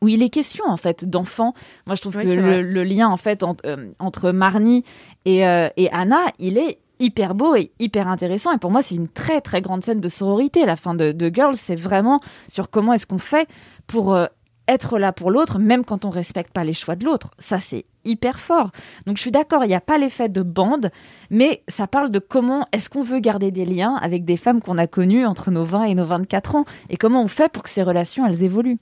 [0.01, 1.53] où il est question en fait d'enfants.
[1.87, 2.27] Moi je trouve que
[2.61, 4.83] le, lien en fait euh, entre Marnie
[5.25, 8.51] et, euh, et Anna, il est hyper beau et hyper intéressant.
[8.51, 10.65] Et pour moi, c'est une très très grande scène de sororité.
[10.65, 13.47] La fin de, de Girls, c'est vraiment sur comment est-ce qu'on fait
[13.87, 14.13] pour
[14.69, 17.31] être là pour l'autre, même quand on respecte pas les choix de l'autre.
[17.39, 18.71] Ça, c'est hyper fort.
[19.05, 20.91] Donc, je suis d'accord, il n'y a pas l'effet de bande,
[21.29, 24.77] mais ça parle de comment est-ce qu'on veut garder des liens avec des femmes qu'on
[24.77, 27.69] a connues entre nos 20 et nos 24 ans, et comment on fait pour que
[27.69, 28.79] ces relations, elles évoluent.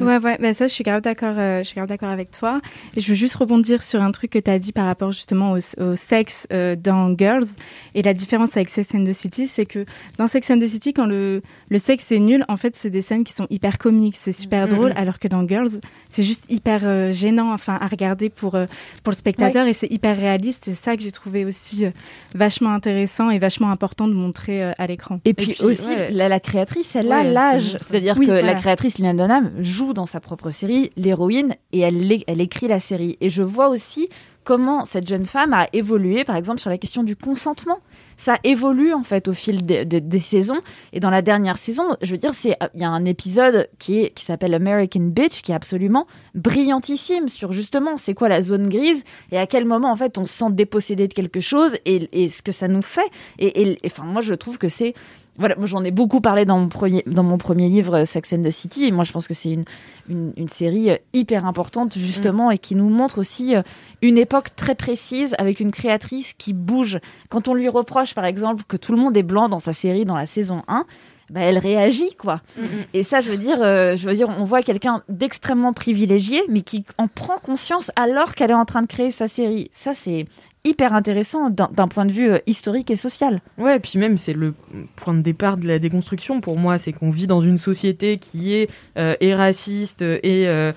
[0.00, 2.60] Ouais, ouais, bah ça, je suis grave d'accord, euh, je suis grave d'accord avec toi.
[2.96, 5.52] Et je veux juste rebondir sur un truc que tu as dit par rapport justement
[5.52, 7.46] au, sexe euh, dans Girls.
[7.94, 9.84] Et la différence avec Sex and the City, c'est que
[10.18, 13.02] dans Sex and the City, quand le, le sexe est nul, en fait, c'est des
[13.02, 15.80] scènes qui sont hyper comiques, c'est super drôle, alors que dans Girls,
[16.10, 18.56] c'est juste hyper euh, gênant, enfin, à regarder pour,
[19.02, 20.64] pour le spectateur et c'est hyper réaliste.
[20.64, 21.86] C'est ça que j'ai trouvé aussi
[22.34, 25.20] vachement intéressant et vachement important de montrer à l'écran.
[25.24, 27.76] Et, puis aussi, la, créatrice, elle a l'âge.
[27.86, 32.40] C'est-à-dire que la créatrice, Lina Dunham, joue dans sa propre série l'héroïne et elle, elle
[32.40, 33.16] écrit la série.
[33.20, 34.08] Et je vois aussi
[34.44, 37.78] comment cette jeune femme a évolué, par exemple, sur la question du consentement.
[38.24, 40.60] Ça évolue en fait au fil des saisons.
[40.92, 44.24] Et dans la dernière saison, je veux dire, il y a un épisode qui qui
[44.24, 46.06] s'appelle American Bitch, qui est absolument
[46.36, 50.24] brillantissime sur justement c'est quoi la zone grise et à quel moment en fait on
[50.24, 53.10] se sent dépossédé de quelque chose et, ce que ça nous fait.
[53.40, 54.94] Et, enfin moi je trouve que c'est
[55.38, 58.50] voilà, j'en ai beaucoup parlé dans mon premier, dans mon premier livre Sex and the
[58.50, 58.84] City.
[58.84, 59.64] Et moi je pense que c'est une,
[60.08, 63.62] une, série euh, hyper importante justement et qui nous montre aussi euh,
[64.02, 66.98] une époque très précise avec une créatrice qui bouge.
[67.30, 70.04] Quand on lui reproche par exemple que tout le monde est blanc dans sa série
[70.04, 70.84] dans la saison 1,
[71.30, 72.42] bah, elle réagit quoi.
[72.58, 72.66] Mm, mm.
[72.92, 76.60] Et ça, je veux dire, euh, je veux dire, on voit quelqu'un d'extrêmement privilégié, mais
[76.60, 79.70] qui en prend conscience alors qu'elle est en train de créer sa série.
[79.72, 80.26] Ça, c'est
[80.64, 83.40] hyper intéressant d'un point de vue euh, historique et social.
[83.58, 84.54] Ouais, et puis même c'est le
[84.96, 88.54] point de départ de la déconstruction pour moi, c'est qu'on vit dans une société qui
[88.54, 90.72] est euh, et raciste et euh,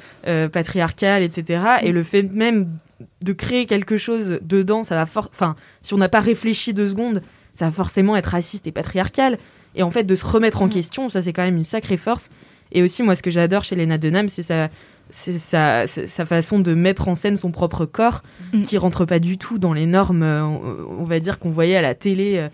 [0.50, 1.64] patriarcale, etc.
[1.84, 2.70] Et le fait même
[3.22, 7.22] de créer quelque chose dedans, ça va enfin si on n'a pas réfléchi deux secondes,
[7.54, 9.38] ça va forcément être raciste et patriarcal.
[9.76, 12.32] Et en fait de se remettre en question, ça c'est quand même une sacrée force.
[12.72, 14.70] Et aussi moi ce que j'adore chez Lena Dunham, c'est sa,
[15.12, 18.22] sa, façon de mettre en scène son propre corps
[18.54, 18.64] mm.
[18.64, 21.82] qui rentre pas du tout dans les normes, euh, on, va dire, qu'on voyait à
[21.82, 22.50] la télé euh,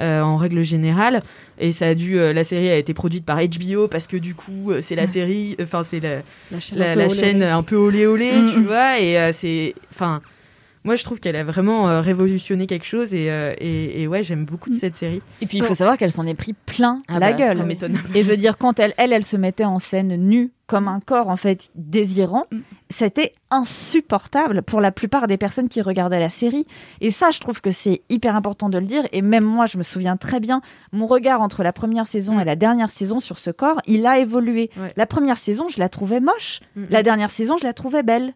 [0.00, 1.22] euh, en règle générale.
[1.58, 4.72] Et ça a dû, la série a été produite par HBO parce que du coup,
[4.82, 8.66] c'est la série, enfin, c'est la, la, chaîne, un peu olé olé, mm, tu mm.
[8.66, 10.20] vois, et c'est, enfin,
[10.86, 13.26] moi je trouve qu'elle a vraiment révolutionné quelque chose et,
[13.60, 15.20] et, ouais j'aime beaucoup de cette série.
[15.40, 17.76] Et puis il faut savoir qu'elle s'en est pris plein ah la bah, gueule.
[18.14, 21.00] Et je veux dire quand elle, elle elle se mettait en scène nue comme un
[21.00, 22.58] corps en fait désirant, mm.
[22.90, 26.66] c'était insupportable pour la plupart des personnes qui regardaient la série.
[27.00, 29.06] Et ça, je trouve que c'est hyper important de le dire.
[29.12, 32.40] Et même moi, je me souviens très bien, mon regard entre la première saison mm.
[32.40, 34.70] et la dernière saison sur ce corps, il a évolué.
[34.96, 36.60] La première saison, je la trouvais moche.
[36.74, 38.34] Mm, la dernière saison, je la trouvais belle.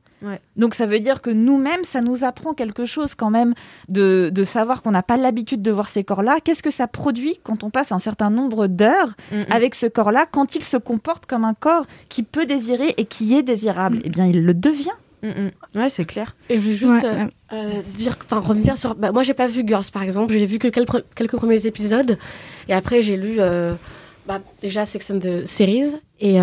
[0.56, 3.54] Donc ça veut dire que nous-mêmes, ça nous apprend quelque chose quand même
[3.88, 6.40] de, de savoir qu'on n'a pas l'habitude de voir ces corps-là.
[6.44, 9.14] Qu'est-ce que ça produit quand on passe un certain nombre d'heures
[9.48, 13.34] avec ce corps-là, quand il se comporte comme un corps qui peut désirer et qui
[13.34, 14.02] est désirable, mm.
[14.04, 14.90] eh bien, il le devient.
[15.22, 15.78] Mm, mm.
[15.80, 16.34] Ouais, c'est clair.
[16.48, 18.94] Et je veux juste euh, euh, dire, enfin revenir sur.
[18.94, 20.32] Bah, moi, j'ai pas vu Girls, par exemple.
[20.32, 22.18] J'ai vu que quelques, quelques premiers épisodes,
[22.68, 23.74] et après j'ai lu euh,
[24.26, 26.38] bah, déjà Section de Series, et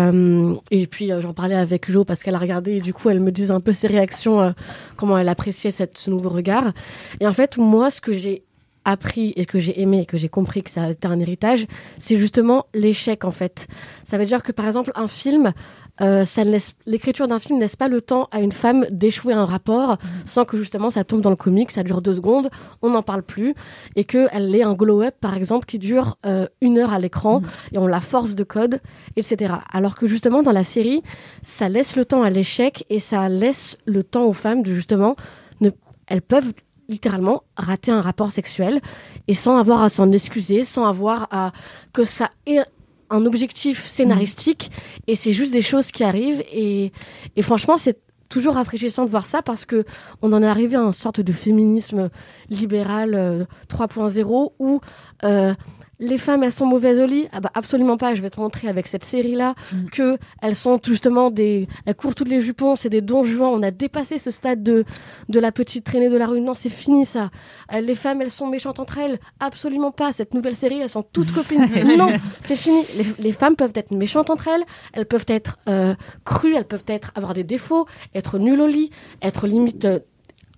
[0.70, 3.32] et puis j'en parlais avec Jo parce qu'elle a regardé, et du coup, elle me
[3.32, 4.54] disait un peu ses réactions,
[4.96, 6.72] comment elle appréciait cette, ce nouveau regard.
[7.20, 8.44] Et en fait, moi, ce que j'ai
[8.90, 11.66] appris et que j'ai aimé et que j'ai compris que ça a été un héritage,
[11.98, 13.66] c'est justement l'échec en fait.
[14.04, 15.52] Ça veut dire que par exemple un film,
[16.00, 19.34] euh, ça laisse l'écriture d'un film ne laisse pas le temps à une femme d'échouer
[19.34, 19.98] un rapport mhm.
[20.26, 22.50] sans que justement ça tombe dans le comique, ça dure deux secondes,
[22.82, 23.54] on n'en parle plus
[23.96, 27.48] et qu'elle ait un glow-up par exemple qui dure euh, une heure à l'écran mhm.
[27.72, 28.80] et on la force de code,
[29.16, 29.54] etc.
[29.72, 31.02] Alors que justement dans la série,
[31.42, 35.16] ça laisse le temps à l'échec et ça laisse le temps aux femmes de justement
[35.60, 35.70] ne,
[36.06, 36.52] elles peuvent
[36.88, 38.80] littéralement raté un rapport sexuel
[39.26, 41.52] et sans avoir à s'en excuser, sans avoir à
[41.92, 42.62] que ça ait
[43.10, 44.70] un objectif scénaristique.
[45.06, 46.42] Et c'est juste des choses qui arrivent.
[46.52, 46.92] Et,
[47.36, 47.98] et franchement c'est
[48.28, 49.84] toujours rafraîchissant de voir ça parce que
[50.22, 52.10] on en est arrivé à une sorte de féminisme
[52.50, 54.80] libéral euh, 3.0 où
[55.24, 55.54] euh,
[56.00, 58.14] les femmes, elles sont mauvaises au lit Ah bah absolument pas.
[58.14, 59.54] Je vais te montrer avec cette série-là
[59.92, 63.48] que elles sont justement des, elles courent toutes les jupons, c'est des donjons.
[63.48, 64.84] On a dépassé ce stade de
[65.28, 66.40] de la petite traînée de la rue.
[66.40, 67.30] Non, c'est fini ça.
[67.72, 70.12] Euh, les femmes, elles sont méchantes entre elles Absolument pas.
[70.12, 71.68] Cette nouvelle série, elles sont toutes copines.
[71.96, 72.84] non, c'est fini.
[72.96, 74.64] Les, les femmes peuvent être méchantes entre elles.
[74.92, 76.54] Elles peuvent être euh, crues.
[76.54, 78.90] Elles peuvent être avoir des défauts, être nulles au lit,
[79.22, 79.98] être limite euh,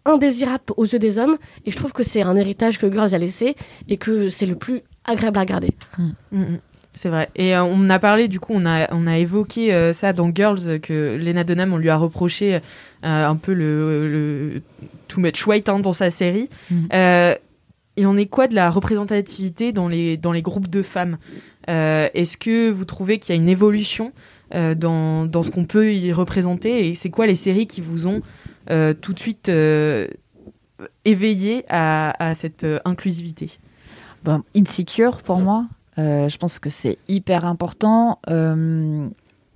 [0.05, 1.39] indésirable aux yeux des hommes.
[1.65, 3.55] Et je trouve que c'est un héritage que Girls a laissé
[3.89, 5.71] et que c'est le plus agréable à regarder.
[5.99, 6.59] Mm, mm.
[6.95, 7.31] C'est vrai.
[7.37, 10.35] Et euh, on a parlé, du coup, on a, on a évoqué euh, ça dans
[10.35, 12.61] Girls, euh, que Lena Dunham, on lui a reproché euh,
[13.03, 14.63] un peu le, le
[15.07, 16.51] too much weight hein, dans sa série.
[16.71, 16.77] Mm.
[16.93, 17.35] Euh,
[17.97, 21.19] il en est quoi de la représentativité dans les, dans les groupes de femmes?
[21.69, 24.13] Euh, Est-ce que vous trouvez qu'il y a une évolution
[24.55, 26.89] euh, dans, dans ce qu'on peut y représenter?
[26.89, 28.21] Et c'est quoi les séries qui vous ont
[28.71, 30.09] euh, tout de suite euh,
[31.05, 33.59] éveillé à, à cette euh, inclusivité?
[34.25, 35.67] Bon, Insecure pour moi,
[35.99, 38.19] euh, je pense que c'est hyper important.
[38.29, 39.09] Euh,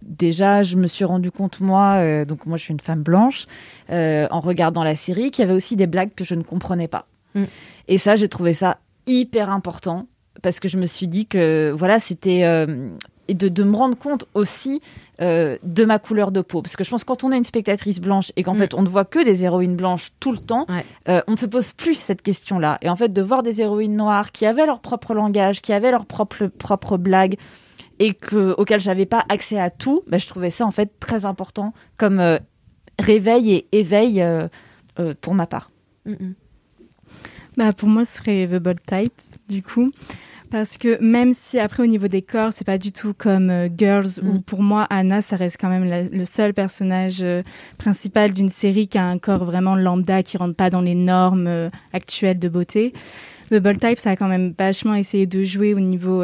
[0.03, 3.47] déjà, je me suis rendu compte moi, euh, donc moi je suis une femme blanche,
[3.91, 7.07] en regardant la série, qu'il y avait aussi des blagues que je ne comprenais pas.
[7.35, 7.45] Mm.
[7.89, 10.07] Et ça, j'ai trouvé ça hyper important
[10.43, 12.67] parce que je me suis dit que voilà, c'était
[13.29, 14.81] et de, de me rendre compte aussi
[15.21, 16.61] euh, de ma couleur de peau.
[16.63, 18.59] Parce que je pense que quand on est une spectatrice blanche et qu'en Mm.
[18.59, 20.85] fait on ne voit que des héroïnes blanches tout le temps, Ouais.
[21.09, 22.79] euh, on ne se pose plus cette question-là.
[22.83, 25.91] Et en fait, de voir des héroïnes noires qui avaient leur propre langage, qui avaient
[25.93, 27.37] leur propre, propre blague,
[28.01, 31.25] et que, auxquelles j'avais pas accès à tout, bah, je trouvais ça en fait très
[31.25, 32.39] important comme euh,
[32.99, 34.25] réveil et éveil
[35.21, 35.71] pour ma part.
[37.57, 39.15] Bah, pour moi, ce serait The Bold Type,
[39.49, 39.93] du coup.
[40.51, 43.69] Parce que même si après au niveau des corps, c'est pas du tout comme euh,
[43.77, 44.43] Girls, où Mm.
[44.43, 47.43] pour moi Anna, ça reste quand même la- le seul personnage euh,
[47.77, 51.47] principal d'une série qui a un corps vraiment lambda, qui rentre pas dans les normes
[51.49, 52.93] euh, actuelles de beauté.
[53.51, 56.23] The Bold Type, ça a quand même vachement essayé de jouer au niveau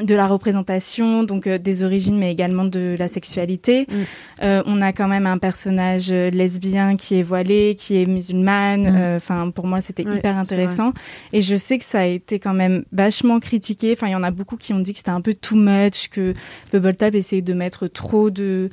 [0.00, 3.86] de la représentation, donc euh, des origines, mais également de la sexualité.
[3.88, 3.94] Mm.
[4.42, 8.92] Euh, on a quand même un personnage euh, lesbien qui est voilé, qui est musulmane.
[8.92, 8.96] Mm.
[8.96, 10.92] Euh, Enfin, pour moi, c'était hyper intéressant.
[11.32, 13.92] Et je sais que ça a été quand même vachement critiqué.
[13.92, 16.08] Enfin, il y en a beaucoup qui ont dit que c'était un peu too much,
[16.08, 16.34] que
[16.72, 18.70] Bubble Tap essayait de mettre trop de,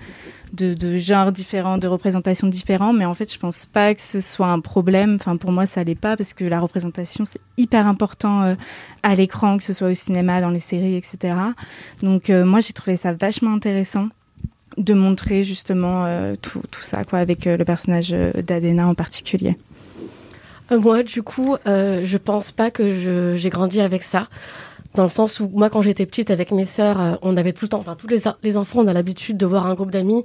[0.56, 2.98] de, genres différents, de représentations différentes.
[2.98, 5.18] Mais en fait, je pense pas que ce soit un problème.
[5.20, 8.56] Enfin, pour moi, ça l'est pas parce que la représentation, c'est hyper important euh,
[9.04, 11.36] à l'écran, que ce soit au cinéma, dans les séries, etc.
[12.02, 14.10] Donc, euh, moi, j'ai trouvé ça vachement intéressant
[14.78, 19.58] de montrer justement euh, tout, tout ça, quoi, avec le personnage d'Adena en particulier.
[20.72, 24.28] Moi, du coup, je pense pas que j'ai grandi avec ça.
[24.96, 27.66] Dans le sens où, moi, quand j'étais petite avec mes sœurs, euh, on avait tout
[27.66, 30.24] le temps, enfin, tous les, enfants, on a l'habitude de voir un groupe d'amis.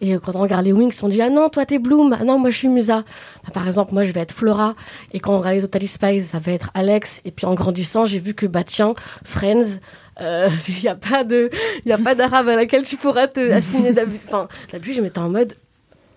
[0.00, 2.22] Et euh, quand on regarde les Wings, on dit Ah non, toi t'es Bloom, ah
[2.22, 3.04] non, moi je suis Musa.
[3.44, 4.74] Bah, par exemple, moi je vais être Flora.
[5.12, 7.20] Et quand on regarde les Totally Spies, ça va être Alex.
[7.24, 9.80] Et puis en grandissant, j'ai vu que, bah tiens, Friends,
[10.20, 14.28] euh, il n'y a pas a pas d'arabe à laquelle tu pourras te assigner d'habitude.
[14.28, 15.54] Enfin, d'habitude, je m'étais en mode,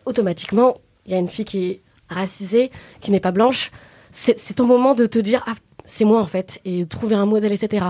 [0.05, 2.71] automatiquement, il y a une fille qui est racisée,
[3.01, 3.71] qui n'est pas blanche.
[4.11, 5.53] C'est ton moment de te dire, ah,
[5.89, 7.87] c'est moi en fait, et trouver un modèle, etc.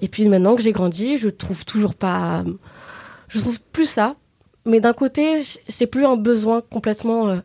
[0.00, 2.44] Et puis maintenant que j'ai grandi, je trouve toujours pas.
[3.28, 4.16] Je trouve plus ça.
[4.66, 7.36] Mais d'un côté, c'est plus un besoin complètement euh,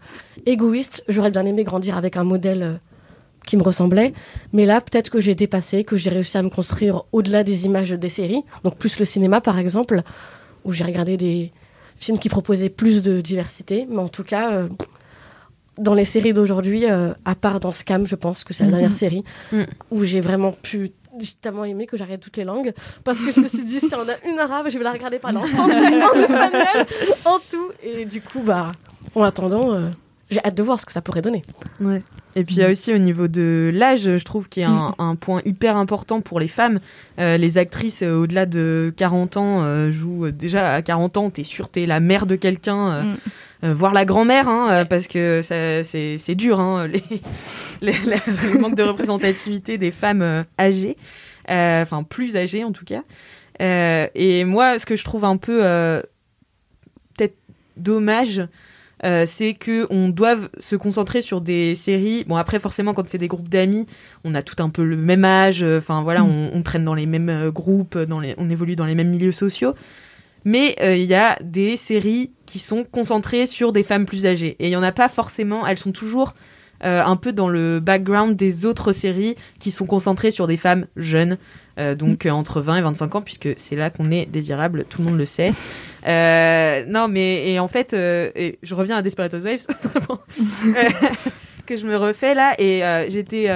[0.46, 1.04] égoïste.
[1.10, 2.74] J'aurais bien aimé grandir avec un modèle euh,
[3.46, 4.14] qui me ressemblait.
[4.54, 7.92] Mais là, peut-être que j'ai dépassé, que j'ai réussi à me construire au-delà des images
[7.92, 8.44] des séries.
[8.64, 10.02] Donc plus le cinéma, par exemple,
[10.64, 11.52] où j'ai regardé des
[11.98, 13.86] films qui proposaient plus de diversité.
[13.90, 14.70] Mais en tout cas, euh,
[15.80, 18.76] dans les séries d'aujourd'hui, euh, à part dans Scam, je pense que c'est la Mhm.
[18.78, 19.63] dernière série, Mm.
[19.92, 22.72] où j'ai vraiment pu j'ai tellement aimé que j'arrête toutes les langues
[23.04, 25.18] parce que je me suis dit si on a une arabe je vais la regarder
[25.20, 26.86] par en français en espagnol
[27.26, 28.72] en tout et du coup bah
[29.15, 29.89] en attendant euh,
[30.30, 31.42] j'ai hâte de voir ce que ça pourrait donner
[31.82, 32.04] Ouais.
[32.36, 34.70] Et puis il y a aussi au niveau de l'âge, je trouve qu'il y a
[34.70, 36.80] un, un point hyper important pour les femmes.
[37.20, 41.44] Euh, les actrices euh, au-delà de 40 ans euh, jouent déjà à 40 ans, t'es
[41.44, 43.15] sûre t'es la mère de quelqu'un, Mm.
[43.63, 47.04] Euh, voire la grand-mère, hein, euh, parce que ça- c'est dur, hein, les,
[47.82, 50.98] les- les- le manque de représentativité des femmes euh, âgées,
[51.48, 53.04] enfin plus âgées en tout cas.
[53.62, 55.60] Et moi, ce que je trouve un peu
[57.17, 57.36] peut-être
[57.78, 58.41] dommage,
[59.06, 62.26] euh, c'est que on doive se concentrer sur des séries.
[62.28, 63.86] Bon après forcément quand c'est des groupes d'amis,
[64.26, 65.63] on a tout un peu le même âge.
[65.63, 66.30] euh, Enfin voilà, Mm.
[66.30, 69.10] on, on traîne dans les mêmes euh, groupes, dans les, on évolue dans les mêmes
[69.10, 69.74] milieux sociaux.
[70.45, 74.67] Mais il y a des séries qui sont concentrées sur des femmes plus âgées et
[74.67, 75.67] il y en a pas forcément.
[75.67, 76.33] Elles sont toujours
[76.83, 80.87] euh, un peu dans le background des autres séries qui sont concentrées sur des femmes
[80.95, 81.37] jeunes,
[81.77, 85.04] euh, donc euh, entre 20 et 25 ans, puisque c'est là qu'on est désirable, tout
[85.04, 85.52] le monde le sait.
[86.06, 89.45] Non, mais et en fait, et je reviens à Desperate euh,
[91.67, 93.47] que je me refais là, et j'étais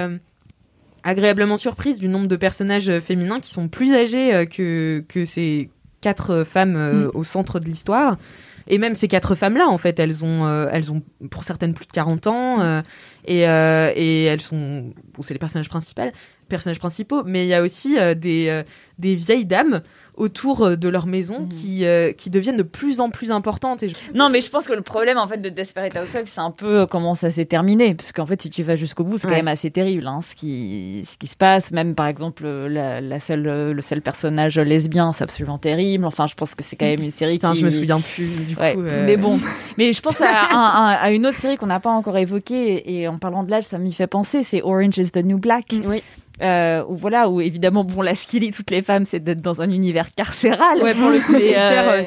[1.02, 5.68] agréablement surprise du nombre de personnages féminins qui sont plus âgés que, que ces
[6.00, 7.10] quatre femmes Mm.
[7.14, 8.18] au centre de l'histoire.
[8.66, 11.86] Et même ces quatre femmes-là, en fait, elles ont, euh, elles ont pour certaines plus
[11.86, 12.82] de 40 ans, euh,
[13.26, 16.02] et, euh, et elles sont, bon, c'est les personnages principaux,
[16.48, 18.64] personnages principaux, mais il y a aussi des,
[18.98, 19.82] des vieilles dames
[20.16, 23.82] autour euh, de leur maison qui, euh, qui deviennent de plus en plus importantes.
[23.82, 26.40] Et je- Non, mais je pense que le problème en fait de Desperate Housewives, c'est
[26.40, 29.18] un peu euh, comment ça s'est terminé, parce qu'en fait, si tu vas jusqu'au bout,
[29.18, 29.32] c'est Ouais.
[29.32, 31.72] quand même assez terrible, hein, ce qui ce qui se passe.
[31.72, 36.04] Même par exemple, la, la seule le seul personnage lesbien, c'est absolument terrible.
[36.04, 37.58] Enfin, je pense que c'est quand même une série Putain, qui.
[37.60, 38.82] je me souviens plus du Ouais, coup.
[38.82, 39.40] euh, Mais bon,
[39.78, 43.08] mais je pense à, un- à une autre série qu'on n'a pas encore évoquée et
[43.08, 44.44] en parlant de l'âge, ça m'y fait penser.
[44.44, 45.74] C'est Orange is the New Black.
[45.84, 46.04] Oui.
[46.42, 49.70] Euh, où voilà, où évidemment, bon, la skilly, toutes les femmes, c'est d'être dans un
[49.70, 50.80] univers carcéral.
[50.82, 52.02] Ouais, pour le coup, c'est Mais, euh, euh,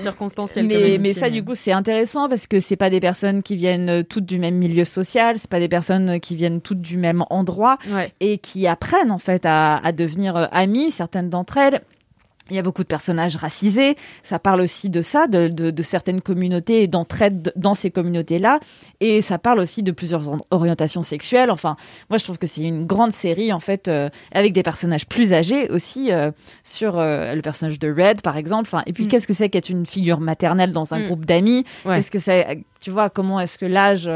[0.63, 2.99] quand mais, même mais aussi, ça, du coup, c'est intéressant parce que c'est pas des
[3.01, 6.61] personnes qui viennent euh, toutes du même milieu social, c'est pas des personnes qui viennent
[6.61, 8.13] toutes du même endroit Ouais.
[8.21, 11.81] et qui apprennent en fait à, à devenir amies, certaines d'entre elles.
[12.49, 13.95] Il y a beaucoup de personnages racisés.
[14.23, 18.59] Ça parle aussi de ça, de, de, de certaines communautés et d'entraide dans ces communautés-là.
[18.99, 21.51] Et ça parle aussi de plusieurs en- orientations sexuelles.
[21.51, 21.75] Enfin,
[22.09, 25.33] moi, je trouve que c'est une grande série, en fait, euh, avec des personnages plus
[25.33, 26.31] âgés aussi, euh,
[26.63, 28.63] sur euh, le personnage de Red, par exemple.
[28.71, 29.07] Enfin, et puis, Mm.
[29.09, 31.05] qu'est-ce que c'est qu'être une figure maternelle dans un Mm.
[31.07, 31.65] groupe d'amis?
[31.85, 31.95] Ouais.
[31.97, 34.09] Qu'est-ce que c'est, tu vois, comment est-ce que l'âge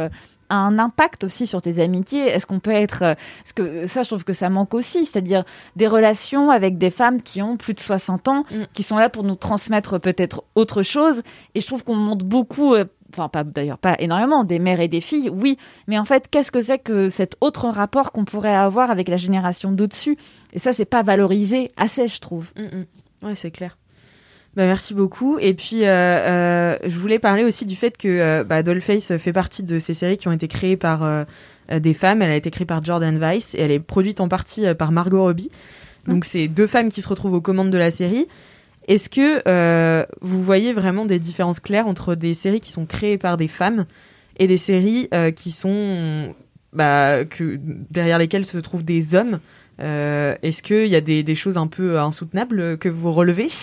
[0.52, 3.04] a un impact aussi sur tes amitiés Est-ce qu'on peut être...
[3.04, 5.44] euh, Parce que ça, je trouve que ça manque aussi, c'est-à-dire
[5.76, 8.64] des relations avec des femmes qui ont plus de 60 ans, Mm.
[8.74, 11.22] qui sont là pour nous transmettre peut-être autre chose.
[11.56, 12.74] Et je trouve qu'on montre beaucoup...
[12.76, 16.30] euh, Enfin, pas d'ailleurs pas énormément, des mères et des filles, oui, mais en fait,
[16.32, 20.16] qu'est-ce que c'est que cet autre rapport qu'on pourrait avoir avec la génération d'au-dessus?
[20.54, 22.54] Et ça, c'est pas valorisé assez, je trouve.
[22.56, 22.86] Mm, mm.
[23.28, 23.78] Ouais, c'est clair.
[24.56, 25.40] Bah, merci beaucoup.
[25.40, 29.32] Et puis, euh, euh, je voulais parler aussi du fait que euh, bah, Dollface fait
[29.32, 31.26] partie de ces séries qui ont été créées par
[31.72, 32.22] des femmes.
[32.22, 35.22] Elle a été créée par Jordan Weiss et elle est produite en partie par Margot
[35.22, 35.52] Robbie.
[36.08, 38.28] Donc, c'est deux femmes qui se retrouvent aux commandes de la série.
[38.88, 43.38] Est-ce que vous voyez vraiment des différences claires entre des séries qui sont créées par
[43.38, 43.86] des femmes
[44.38, 46.36] et des séries qui sont
[46.74, 47.58] bah, que,
[47.90, 49.40] derrière lesquelles se trouvent des hommes?
[49.80, 53.48] Est-ce qu'il y a des, des choses un peu insoutenables que vous relevez?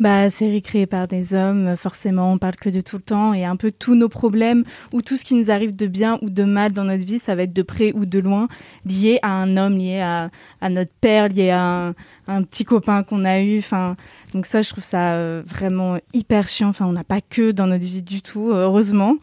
[0.00, 3.44] Bah, série créée par des hommes, forcément, on parle que de tout le temps et
[3.44, 6.42] un peu tous nos problèmes ou tout ce qui nous arrive de bien ou de
[6.42, 8.48] mal dans notre vie, ça va être de près ou de loin
[8.84, 10.30] lié à un homme, lié à,
[10.68, 11.94] notre père, lié à
[12.26, 13.58] un, petit copain qu'on a eu.
[13.58, 13.94] Enfin,
[14.32, 16.68] donc ça, je trouve ça euh, vraiment hyper chiant.
[16.70, 19.14] Enfin, on n'a pas que dans notre vie du tout, heureusement.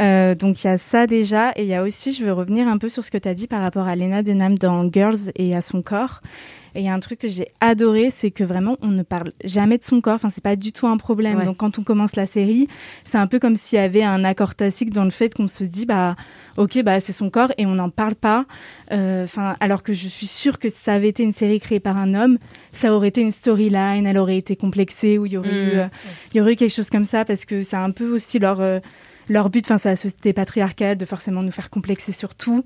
[0.00, 2.66] Euh, donc il y a ça déjà et il y a aussi, je veux revenir
[2.66, 5.30] un peu sur ce que tu as dit par rapport à Lena Dunham dans Girls
[5.36, 6.20] et à son corps.
[6.74, 9.32] Et il y a un truc que j'ai adoré, c'est que vraiment on ne parle
[9.44, 10.14] jamais de son corps.
[10.14, 11.38] Enfin, c'est pas du tout un problème.
[11.38, 11.44] Ouais.
[11.44, 12.68] Donc quand on commence la série,
[13.04, 15.64] c'est un peu comme s'il y avait un accord tacite dans le fait qu'on se
[15.64, 16.16] dit bah
[16.56, 18.46] ok bah c'est son corps et on n'en parle pas.
[18.92, 21.80] Euh, Enfin, alors que je suis sûre que si ça avait été une série créée
[21.80, 22.38] par un homme,
[22.72, 25.86] ça aurait été une storyline, elle aurait été complexée ou il y aurait eu euh,
[26.32, 28.60] il y aurait eu quelque chose comme ça parce que c'est un peu aussi leur
[28.60, 28.80] euh,
[29.28, 32.64] leur but, enfin, c'est la société patriarcale de forcément nous faire complexer sur tout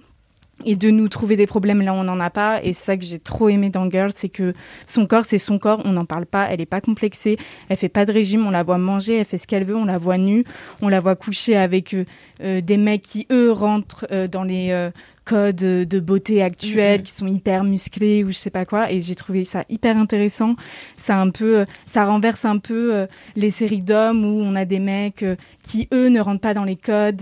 [0.64, 2.62] et de nous trouver des problèmes là on n'en a pas.
[2.62, 4.54] Et ça que j'ai trop aimé dans Girl, c'est que
[4.86, 7.36] son corps, c'est son corps, on n'en parle pas, elle n'est pas complexée,
[7.68, 9.84] elle fait pas de régime, on la voit manger, elle fait ce qu'elle veut, on
[9.84, 10.44] la voit nue,
[10.82, 12.04] on la voit coucher avec euh,
[12.42, 14.90] euh, des mecs qui, eux, rentrent euh, dans les
[15.28, 17.04] codes de beauté actuels, Mhm.
[17.06, 18.90] qui sont hyper musclés ou je sais pas quoi.
[18.90, 20.54] Et j'ai trouvé ça hyper intéressant.
[20.96, 23.06] Ça un peu, euh, ça renverse un peu euh,
[23.36, 26.64] les séries d'hommes où on a des mecs euh, qui eux ne rentrent pas dans
[26.64, 27.16] les codes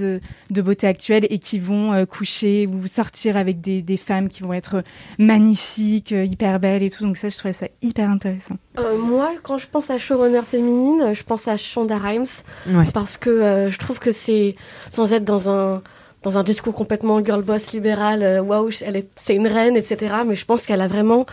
[0.50, 4.42] de beauté actuels et qui vont euh, coucher ou sortir avec des, des femmes qui
[4.42, 4.82] vont être
[5.18, 7.04] magnifiques, hyper belles et tout.
[7.04, 8.56] Donc ça, je trouvais ça hyper intéressant.
[8.78, 12.24] Euh, moi, quand je pense à showrunner féminine, je pense à Shonda Rhimes
[12.68, 12.84] Ouais.
[12.94, 14.54] parce que euh, je trouve que c'est
[14.90, 15.82] sans être dans un
[16.26, 20.12] dans un discours complètement girl boss libéral, euh, waouh, c'est une reine, etc.
[20.26, 21.24] Mais je pense qu'elle a vraiment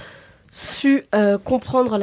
[0.51, 1.99] su euh, comprendre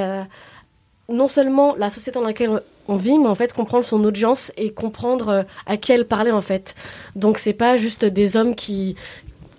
[1.08, 4.72] non seulement la société dans laquelle on vit, mais en fait comprendre son audience et
[4.72, 6.74] comprendre euh, à qui elle parlait en fait.
[7.14, 8.96] Donc c'est pas juste des hommes qui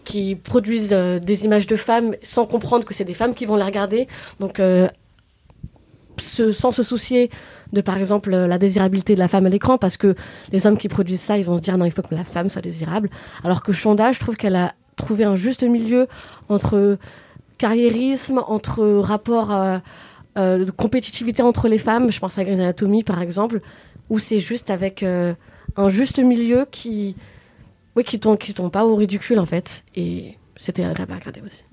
[0.03, 3.63] qui produisent des images de femmes sans comprendre que c'est des femmes qui vont les
[3.63, 4.09] regarder.
[4.41, 4.59] Donc
[6.23, 7.29] sans se soucier
[7.73, 10.15] de par exemple la désirabilité de la femme à l'écran parce que
[10.51, 12.49] les hommes qui produisent ça ils vont se dire non il faut que la femme
[12.49, 13.09] soit désirable
[13.43, 16.07] alors que Shonda je trouve qu'elle a trouvé un juste milieu
[16.49, 16.97] entre
[17.57, 19.79] carriérisme entre rapport euh,
[20.35, 23.61] de compétitivité entre les femmes je pense à Grey's Anatomy par exemple
[24.09, 25.33] où c'est juste avec euh,
[25.77, 27.15] un juste milieu qui
[27.95, 29.83] oui, qui tombent, qui tombent pas au ridicule en fait.
[29.95, 31.63] Et c'était agréable à regarder aussi.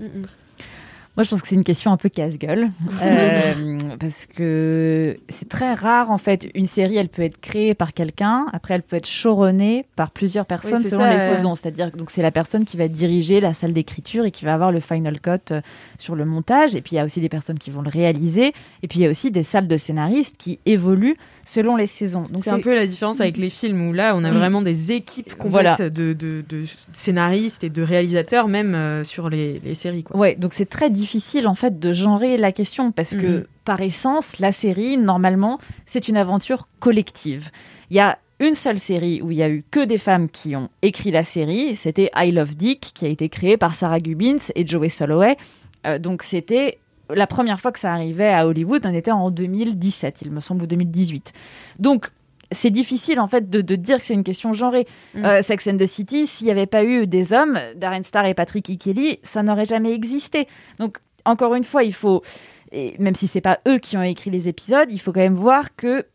[1.18, 2.70] Moi, je pense que c'est une question un peu casse-gueule.
[3.02, 6.46] euh, parce que c'est très rare, en fait.
[6.54, 8.46] Une série, elle peut être créée par quelqu'un.
[8.52, 11.34] Après, elle peut être showrunnée par plusieurs personnes selon ça, les ouais.
[11.34, 11.56] saisons.
[11.56, 14.70] C'est-à-dire que c'est la personne qui va diriger la salle d'écriture et qui va avoir
[14.70, 15.60] le final cut euh,
[15.98, 16.76] sur le montage.
[16.76, 18.52] Et puis, il y a aussi des personnes qui vont le réaliser.
[18.84, 21.16] Et puis, il y a aussi des salles de scénaristes qui évoluent
[21.48, 22.26] selon les saisons.
[22.30, 24.92] Donc, C'est un peu la différence avec les films où là, on a vraiment des
[24.92, 25.76] équipes complètes Voilà.
[25.78, 30.02] de, de- de scénaristes et de réalisateurs, même euh, sur les, les séries.
[30.02, 30.16] Quoi.
[30.16, 33.44] Ouais, donc c'est très difficile en fait de genrer la question parce que Mhm.
[33.64, 37.50] par essence, la série, normalement, c'est une aventure collective.
[37.90, 40.54] Il y a une seule série où il y a eu que des femmes qui
[40.54, 44.36] ont écrit la série, c'était I Love Dick, qui a été créée par Sarah Gubbins
[44.54, 45.36] et Joey Soloway.
[45.86, 46.78] Euh, donc c'était
[47.10, 50.64] la première fois que ça arrivait à Hollywood, on était en 2017, il me semble,
[50.64, 51.32] ou 2018.
[51.78, 52.10] Donc
[52.52, 54.86] c'est difficile en fait de, de dire que c'est une question genrée.
[55.14, 55.24] Mm.
[55.24, 58.34] Euh, Sex and the City, s'il n'y avait pas eu des hommes, Darren Star et
[58.34, 58.76] Patrick E.
[58.76, 60.48] Kelly, ça n'aurait jamais existé.
[60.78, 62.22] Donc encore une fois, il faut,
[62.72, 65.34] et même si c'est pas eux qui ont écrit les épisodes, il faut quand même
[65.34, 66.06] voir que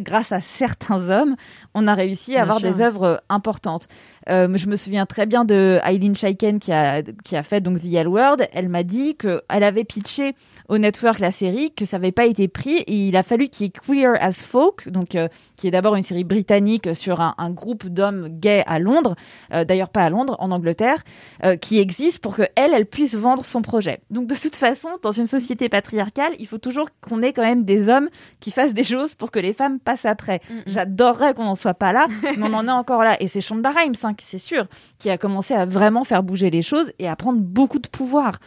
[0.00, 1.36] grâce à certains hommes,
[1.74, 2.70] on a réussi à Bien avoir sûr.
[2.70, 3.86] des œuvres importantes.
[4.28, 7.80] Euh, je me souviens très bien de Eileen Scheiken qui a, qui a fait donc
[7.80, 8.36] The L Word.
[8.52, 10.34] Elle m'a dit qu'elle avait pitché
[10.68, 13.66] au network la série, que ça n'avait pas été pris et il a fallu qu'il
[13.66, 17.34] y ait Queer as Folk, donc euh, qui est d'abord une série britannique sur un,
[17.36, 19.16] un groupe d'hommes gays à Londres,
[19.52, 21.02] euh, d'ailleurs pas à Londres, en Angleterre,
[21.44, 24.00] euh, qui existe pour que elle, elle puisse vendre son projet.
[24.10, 27.64] Donc de toute façon, dans une société patriarcale, il faut toujours qu'on ait quand même
[27.64, 28.08] des hommes
[28.40, 30.40] qui fassent des choses pour que les femmes passent après.
[30.66, 33.16] J'adorerais qu'on n'en soit pas là, mais on en est encore là.
[33.20, 34.66] Et c'est Shonda Rhimes, hein, c'est sûr,
[34.98, 38.38] qui a commencé à vraiment faire bouger les choses et à prendre beaucoup de pouvoir.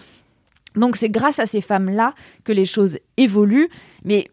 [0.76, 3.70] Donc c'est grâce à ces femmes-là que les choses évoluent,
[4.04, 4.28] mais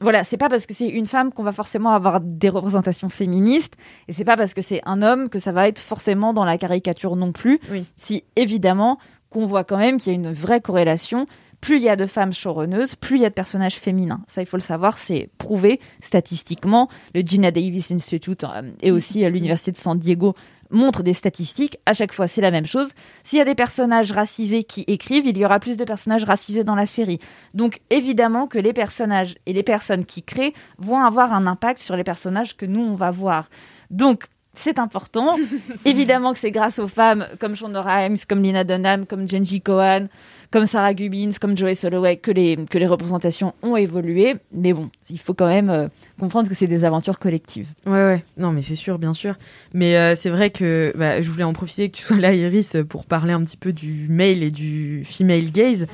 [0.00, 3.74] voilà, c'est pas parce que c'est une femme qu'on va forcément avoir des représentations féministes,
[4.06, 6.56] et c'est pas parce que c'est un homme que ça va être forcément dans la
[6.56, 7.58] caricature non plus.
[7.96, 8.98] Si évidemment
[9.30, 11.26] qu'on voit quand même qu'il y a une vraie corrélation.
[11.60, 14.20] Plus il y a de femmes showrunneuses, plus il y a de personnages féminins.
[14.28, 16.88] Ça, il faut le savoir, c'est prouvé statistiquement.
[17.14, 20.34] Le Gina Davis Institute euh, et aussi euh, l'Université de San Diego
[20.70, 21.78] montrent des statistiques.
[21.86, 22.92] À chaque fois, c'est la même chose.
[23.24, 26.64] S'il y a des personnages racisés qui écrivent, il y aura plus de personnages racisés
[26.64, 27.18] dans la série.
[27.54, 31.96] Donc, évidemment que les personnages et les personnes qui créent vont avoir un impact sur
[31.96, 33.48] les personnages que nous, on va voir.
[33.90, 35.36] Donc, c'est important.
[35.84, 40.08] Évidemment que c'est grâce aux femmes comme Shonda Rhimes, comme Lina Dunham, comme Jenji Cohen,
[40.50, 44.36] comme Sarah Gubbins, comme Joey Soloway que les, que les représentations ont évolué.
[44.52, 45.88] Mais bon, il faut quand même euh,
[46.18, 47.68] comprendre que c'est des aventures collectives.
[47.86, 48.24] Ouais, ouais.
[48.36, 49.34] Non, mais c'est sûr, bien sûr.
[49.74, 52.76] Mais euh, c'est vrai que bah, je voulais en profiter que tu sois là, Iris,
[52.88, 55.86] pour parler un petit peu du male et du female gaze.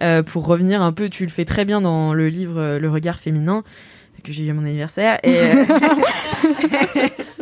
[0.00, 3.18] Euh, pour revenir un peu, tu le fais très bien dans le livre Le regard
[3.18, 3.62] féminin,
[4.24, 5.18] que j'ai eu à mon anniversaire.
[5.22, 5.36] Et,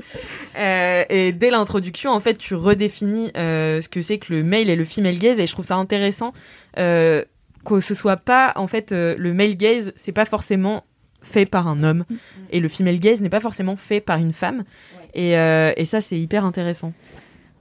[0.57, 4.69] euh, et dès l'introduction, en fait, tu redéfinis euh, ce que c'est que le male
[4.69, 6.33] et le female gaze, et je trouve ça intéressant
[6.79, 7.25] euh,
[7.65, 10.85] que ce soit pas, en fait, euh, le male gaze, c'est pas forcément
[11.23, 12.05] fait par un homme,
[12.51, 14.63] et le female gaze n'est pas forcément fait par une femme,
[15.15, 16.93] et, euh, et ça, c'est hyper intéressant.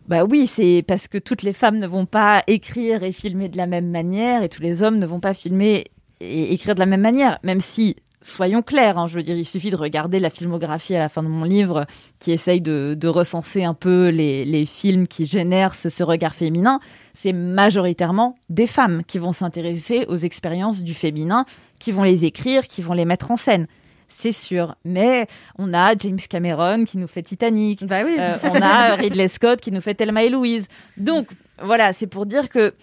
[0.08, 3.58] Bah oui, c'est parce que toutes les femmes ne vont pas écrire et filmer de
[3.58, 5.86] la même manière et tous les hommes ne vont pas filmer
[6.20, 9.46] et écrire de la même manière, même si, soyons clairs, hein, je veux dire, il
[9.46, 11.86] suffit de regarder la filmographie à la fin de mon livre
[12.20, 16.36] qui essaye de, de recenser un peu les, les films qui génèrent ce, ce regard
[16.36, 16.80] féminin.
[17.14, 21.46] C'est majoritairement des femmes qui vont s'intéresser aux expériences du féminin,
[21.80, 23.68] qui vont les écrire, qui vont les mettre en scène
[24.08, 24.76] c'est sûr.
[24.86, 27.84] Mais on a James Cameron qui nous fait Titanic.
[27.84, 30.68] Euh, on a Ridley Scott qui nous fait Thelma et Louise.
[30.98, 31.30] Donc,
[31.62, 32.74] voilà, c'est pour dire que,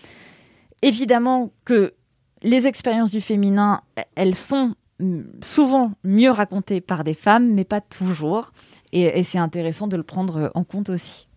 [0.83, 1.95] évidemment, que
[2.43, 3.83] les expériences du féminin,
[4.15, 4.75] elles sont
[5.41, 8.53] souvent mieux racontées par des femmes, mais pas toujours.
[8.93, 11.29] Et, et c'est intéressant de le prendre en compte aussi.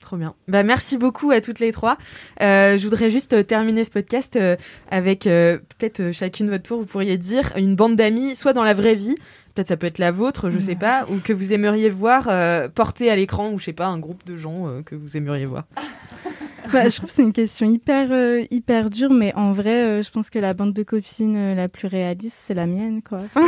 [0.00, 0.34] Trop bien.
[0.48, 1.96] Bah, merci beaucoup à toutes les trois.
[2.40, 4.56] Euh, je voudrais juste euh, terminer ce podcast euh,
[4.90, 8.64] avec euh, peut-être euh, chacune votre tour, vous pourriez dire une bande d'amis, soit dans
[8.64, 9.14] la vraie vie,
[9.54, 12.68] peut-être ça peut être la vôtre, je sais pas, ou que vous aimeriez voir euh,
[12.68, 15.46] porter à l'écran, ou je sais pas, un groupe de gens euh, que vous aimeriez
[15.46, 15.64] voir.
[16.72, 20.02] Bah, je trouve que c'est une question hyper, euh, hyper dure, mais en vrai, euh,
[20.02, 23.18] je pense que la bande de copines euh, la plus réaliste, c'est la mienne, quoi.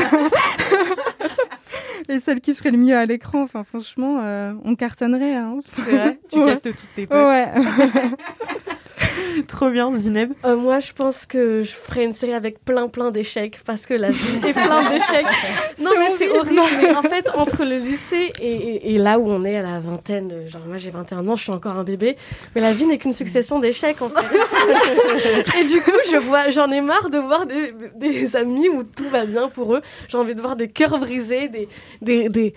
[2.08, 5.36] Et celle qui serait le mieux à l'écran, enfin, franchement, euh, on cartonnerait.
[5.36, 5.60] Hein.
[5.74, 6.46] C'est vrai Tu Ouais.
[6.46, 7.16] castes toutes tes potes.
[7.16, 7.48] Ouais.
[9.48, 10.32] Trop bien, Zineb.
[10.44, 13.94] Euh, moi, je pense que je ferais une série avec plein, plein d'échecs parce que
[13.94, 15.26] la vie est plein d'échecs.
[15.80, 16.60] Non, mais c'est horrible.
[16.80, 19.80] Mais en fait, entre le lycée et, et- et là où on est à la
[19.80, 22.16] vingtaine, euh, genre moi j'ai 21 ans, je suis encore un bébé,
[22.54, 24.24] mais la vie n'est qu'une succession d'échecs en fait.
[25.60, 29.08] et du coup, je vois, j'en ai marre de voir des, des amis où tout
[29.08, 29.82] va bien pour eux.
[30.08, 31.68] J'ai envie de voir des cœurs brisés, des,
[32.00, 32.54] des, des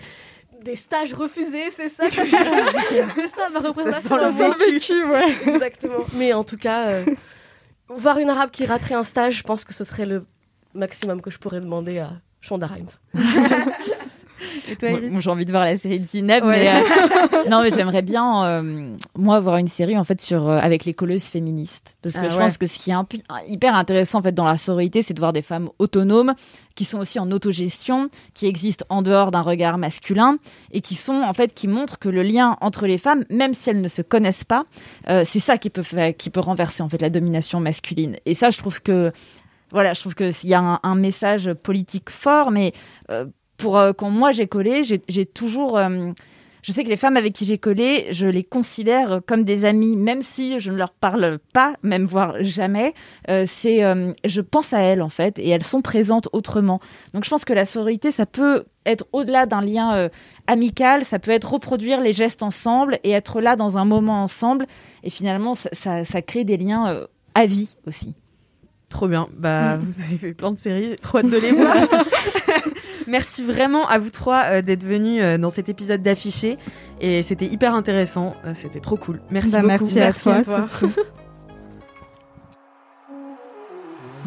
[0.64, 2.30] des stages refusés, c'est ça que je-
[3.14, 4.08] c'est ça ma représentation.
[4.18, 5.54] Ça sent le vécu, ouais.
[5.54, 6.04] Exactement.
[6.14, 7.04] Mais en tout cas, euh,
[7.88, 10.24] voir une arabe qui raterait un stage, je pense que ce serait le
[10.74, 12.88] maximum que je pourrais demander à Shonda Rhimes.
[14.68, 16.58] Et toi, Moi, Iris moi, j'ai envie de voir la série de Zineb, Ouais.
[16.58, 20.58] mais euh, non, mais j'aimerais bien, euh, moi, voir une série en fait sur euh,
[20.58, 22.40] avec les colleuses féministes, parce que Ah je ouais.
[22.40, 22.94] pense que ce qui est
[23.48, 26.34] hyper intéressant en fait dans la sororité, c'est de voir des femmes autonomes
[26.74, 30.38] qui sont aussi en autogestion, qui existent en dehors d'un regard masculin
[30.70, 33.70] et qui sont en fait qui montrent que le lien entre les femmes, même si
[33.70, 34.64] elles ne se connaissent pas,
[35.06, 38.16] c'est ça qui peut faire, qui peut renverser en fait la domination masculine.
[38.26, 39.12] Et ça, je trouve que
[39.70, 42.72] voilà, je trouve que s'il y a un, un message politique fort, mais
[43.10, 43.26] euh,
[43.58, 46.12] pour euh, quand moi j'ai collé, j'ai toujours euh,
[46.62, 49.96] je sais que les femmes avec qui j'ai collé, je les considère comme des amies,
[49.96, 52.94] même si je ne leur parle pas, même voire jamais.
[53.28, 53.80] Euh, c'est,
[54.24, 56.80] je pense à elles en fait, et elles sont présentes autrement.
[57.14, 60.08] Donc je pense que la sororité, ça peut être au-delà d'un lien
[60.46, 64.66] amical, ça peut être reproduire les gestes ensemble et être là dans un moment ensemble.
[65.04, 68.14] Et finalement, ça, ça, ça crée des liens à vie aussi.
[68.88, 69.28] Trop bien.
[69.36, 71.76] Bah, vous avez fait plein de séries, j'ai trop hâte de les voir.
[73.08, 76.58] Merci vraiment à vous trois euh, d'être venus euh, dans cet épisode d'affiché
[77.00, 79.20] et c'était hyper intéressant, Euh, c'était trop cool.
[79.30, 79.88] Merci Bah, beaucoup.
[79.94, 79.98] merci
[80.30, 80.92] à toi, surtout.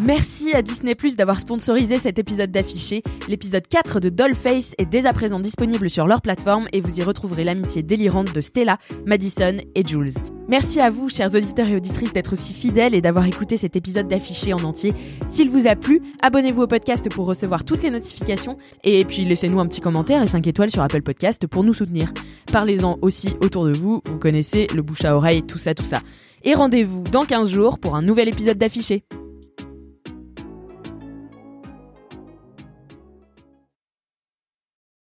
[0.03, 3.03] Merci à Disney Plus d'avoir sponsorisé cet épisode d'affiché.
[3.27, 7.03] L'épisode 4 de Dollface est dès à présent disponible sur leur plateforme et vous y
[7.03, 10.13] retrouverez l'amitié délirante de Stella, Madison et Jules.
[10.47, 14.07] Merci à vous, chers auditeurs et auditrices, d'être aussi fidèles et d'avoir écouté cet épisode
[14.07, 14.95] d'affiché en entier.
[15.27, 19.59] S'il vous a plu, abonnez-vous au podcast pour recevoir toutes les notifications et puis laissez-nous
[19.59, 22.11] un petit commentaire et 5 étoiles sur Apple Podcast pour nous soutenir.
[22.51, 25.99] Parlez-en aussi autour de vous, vous connaissez le bouche à oreille, tout ça, tout ça.
[26.43, 29.03] Et rendez-vous dans 15 jours pour un nouvel épisode d'affiché.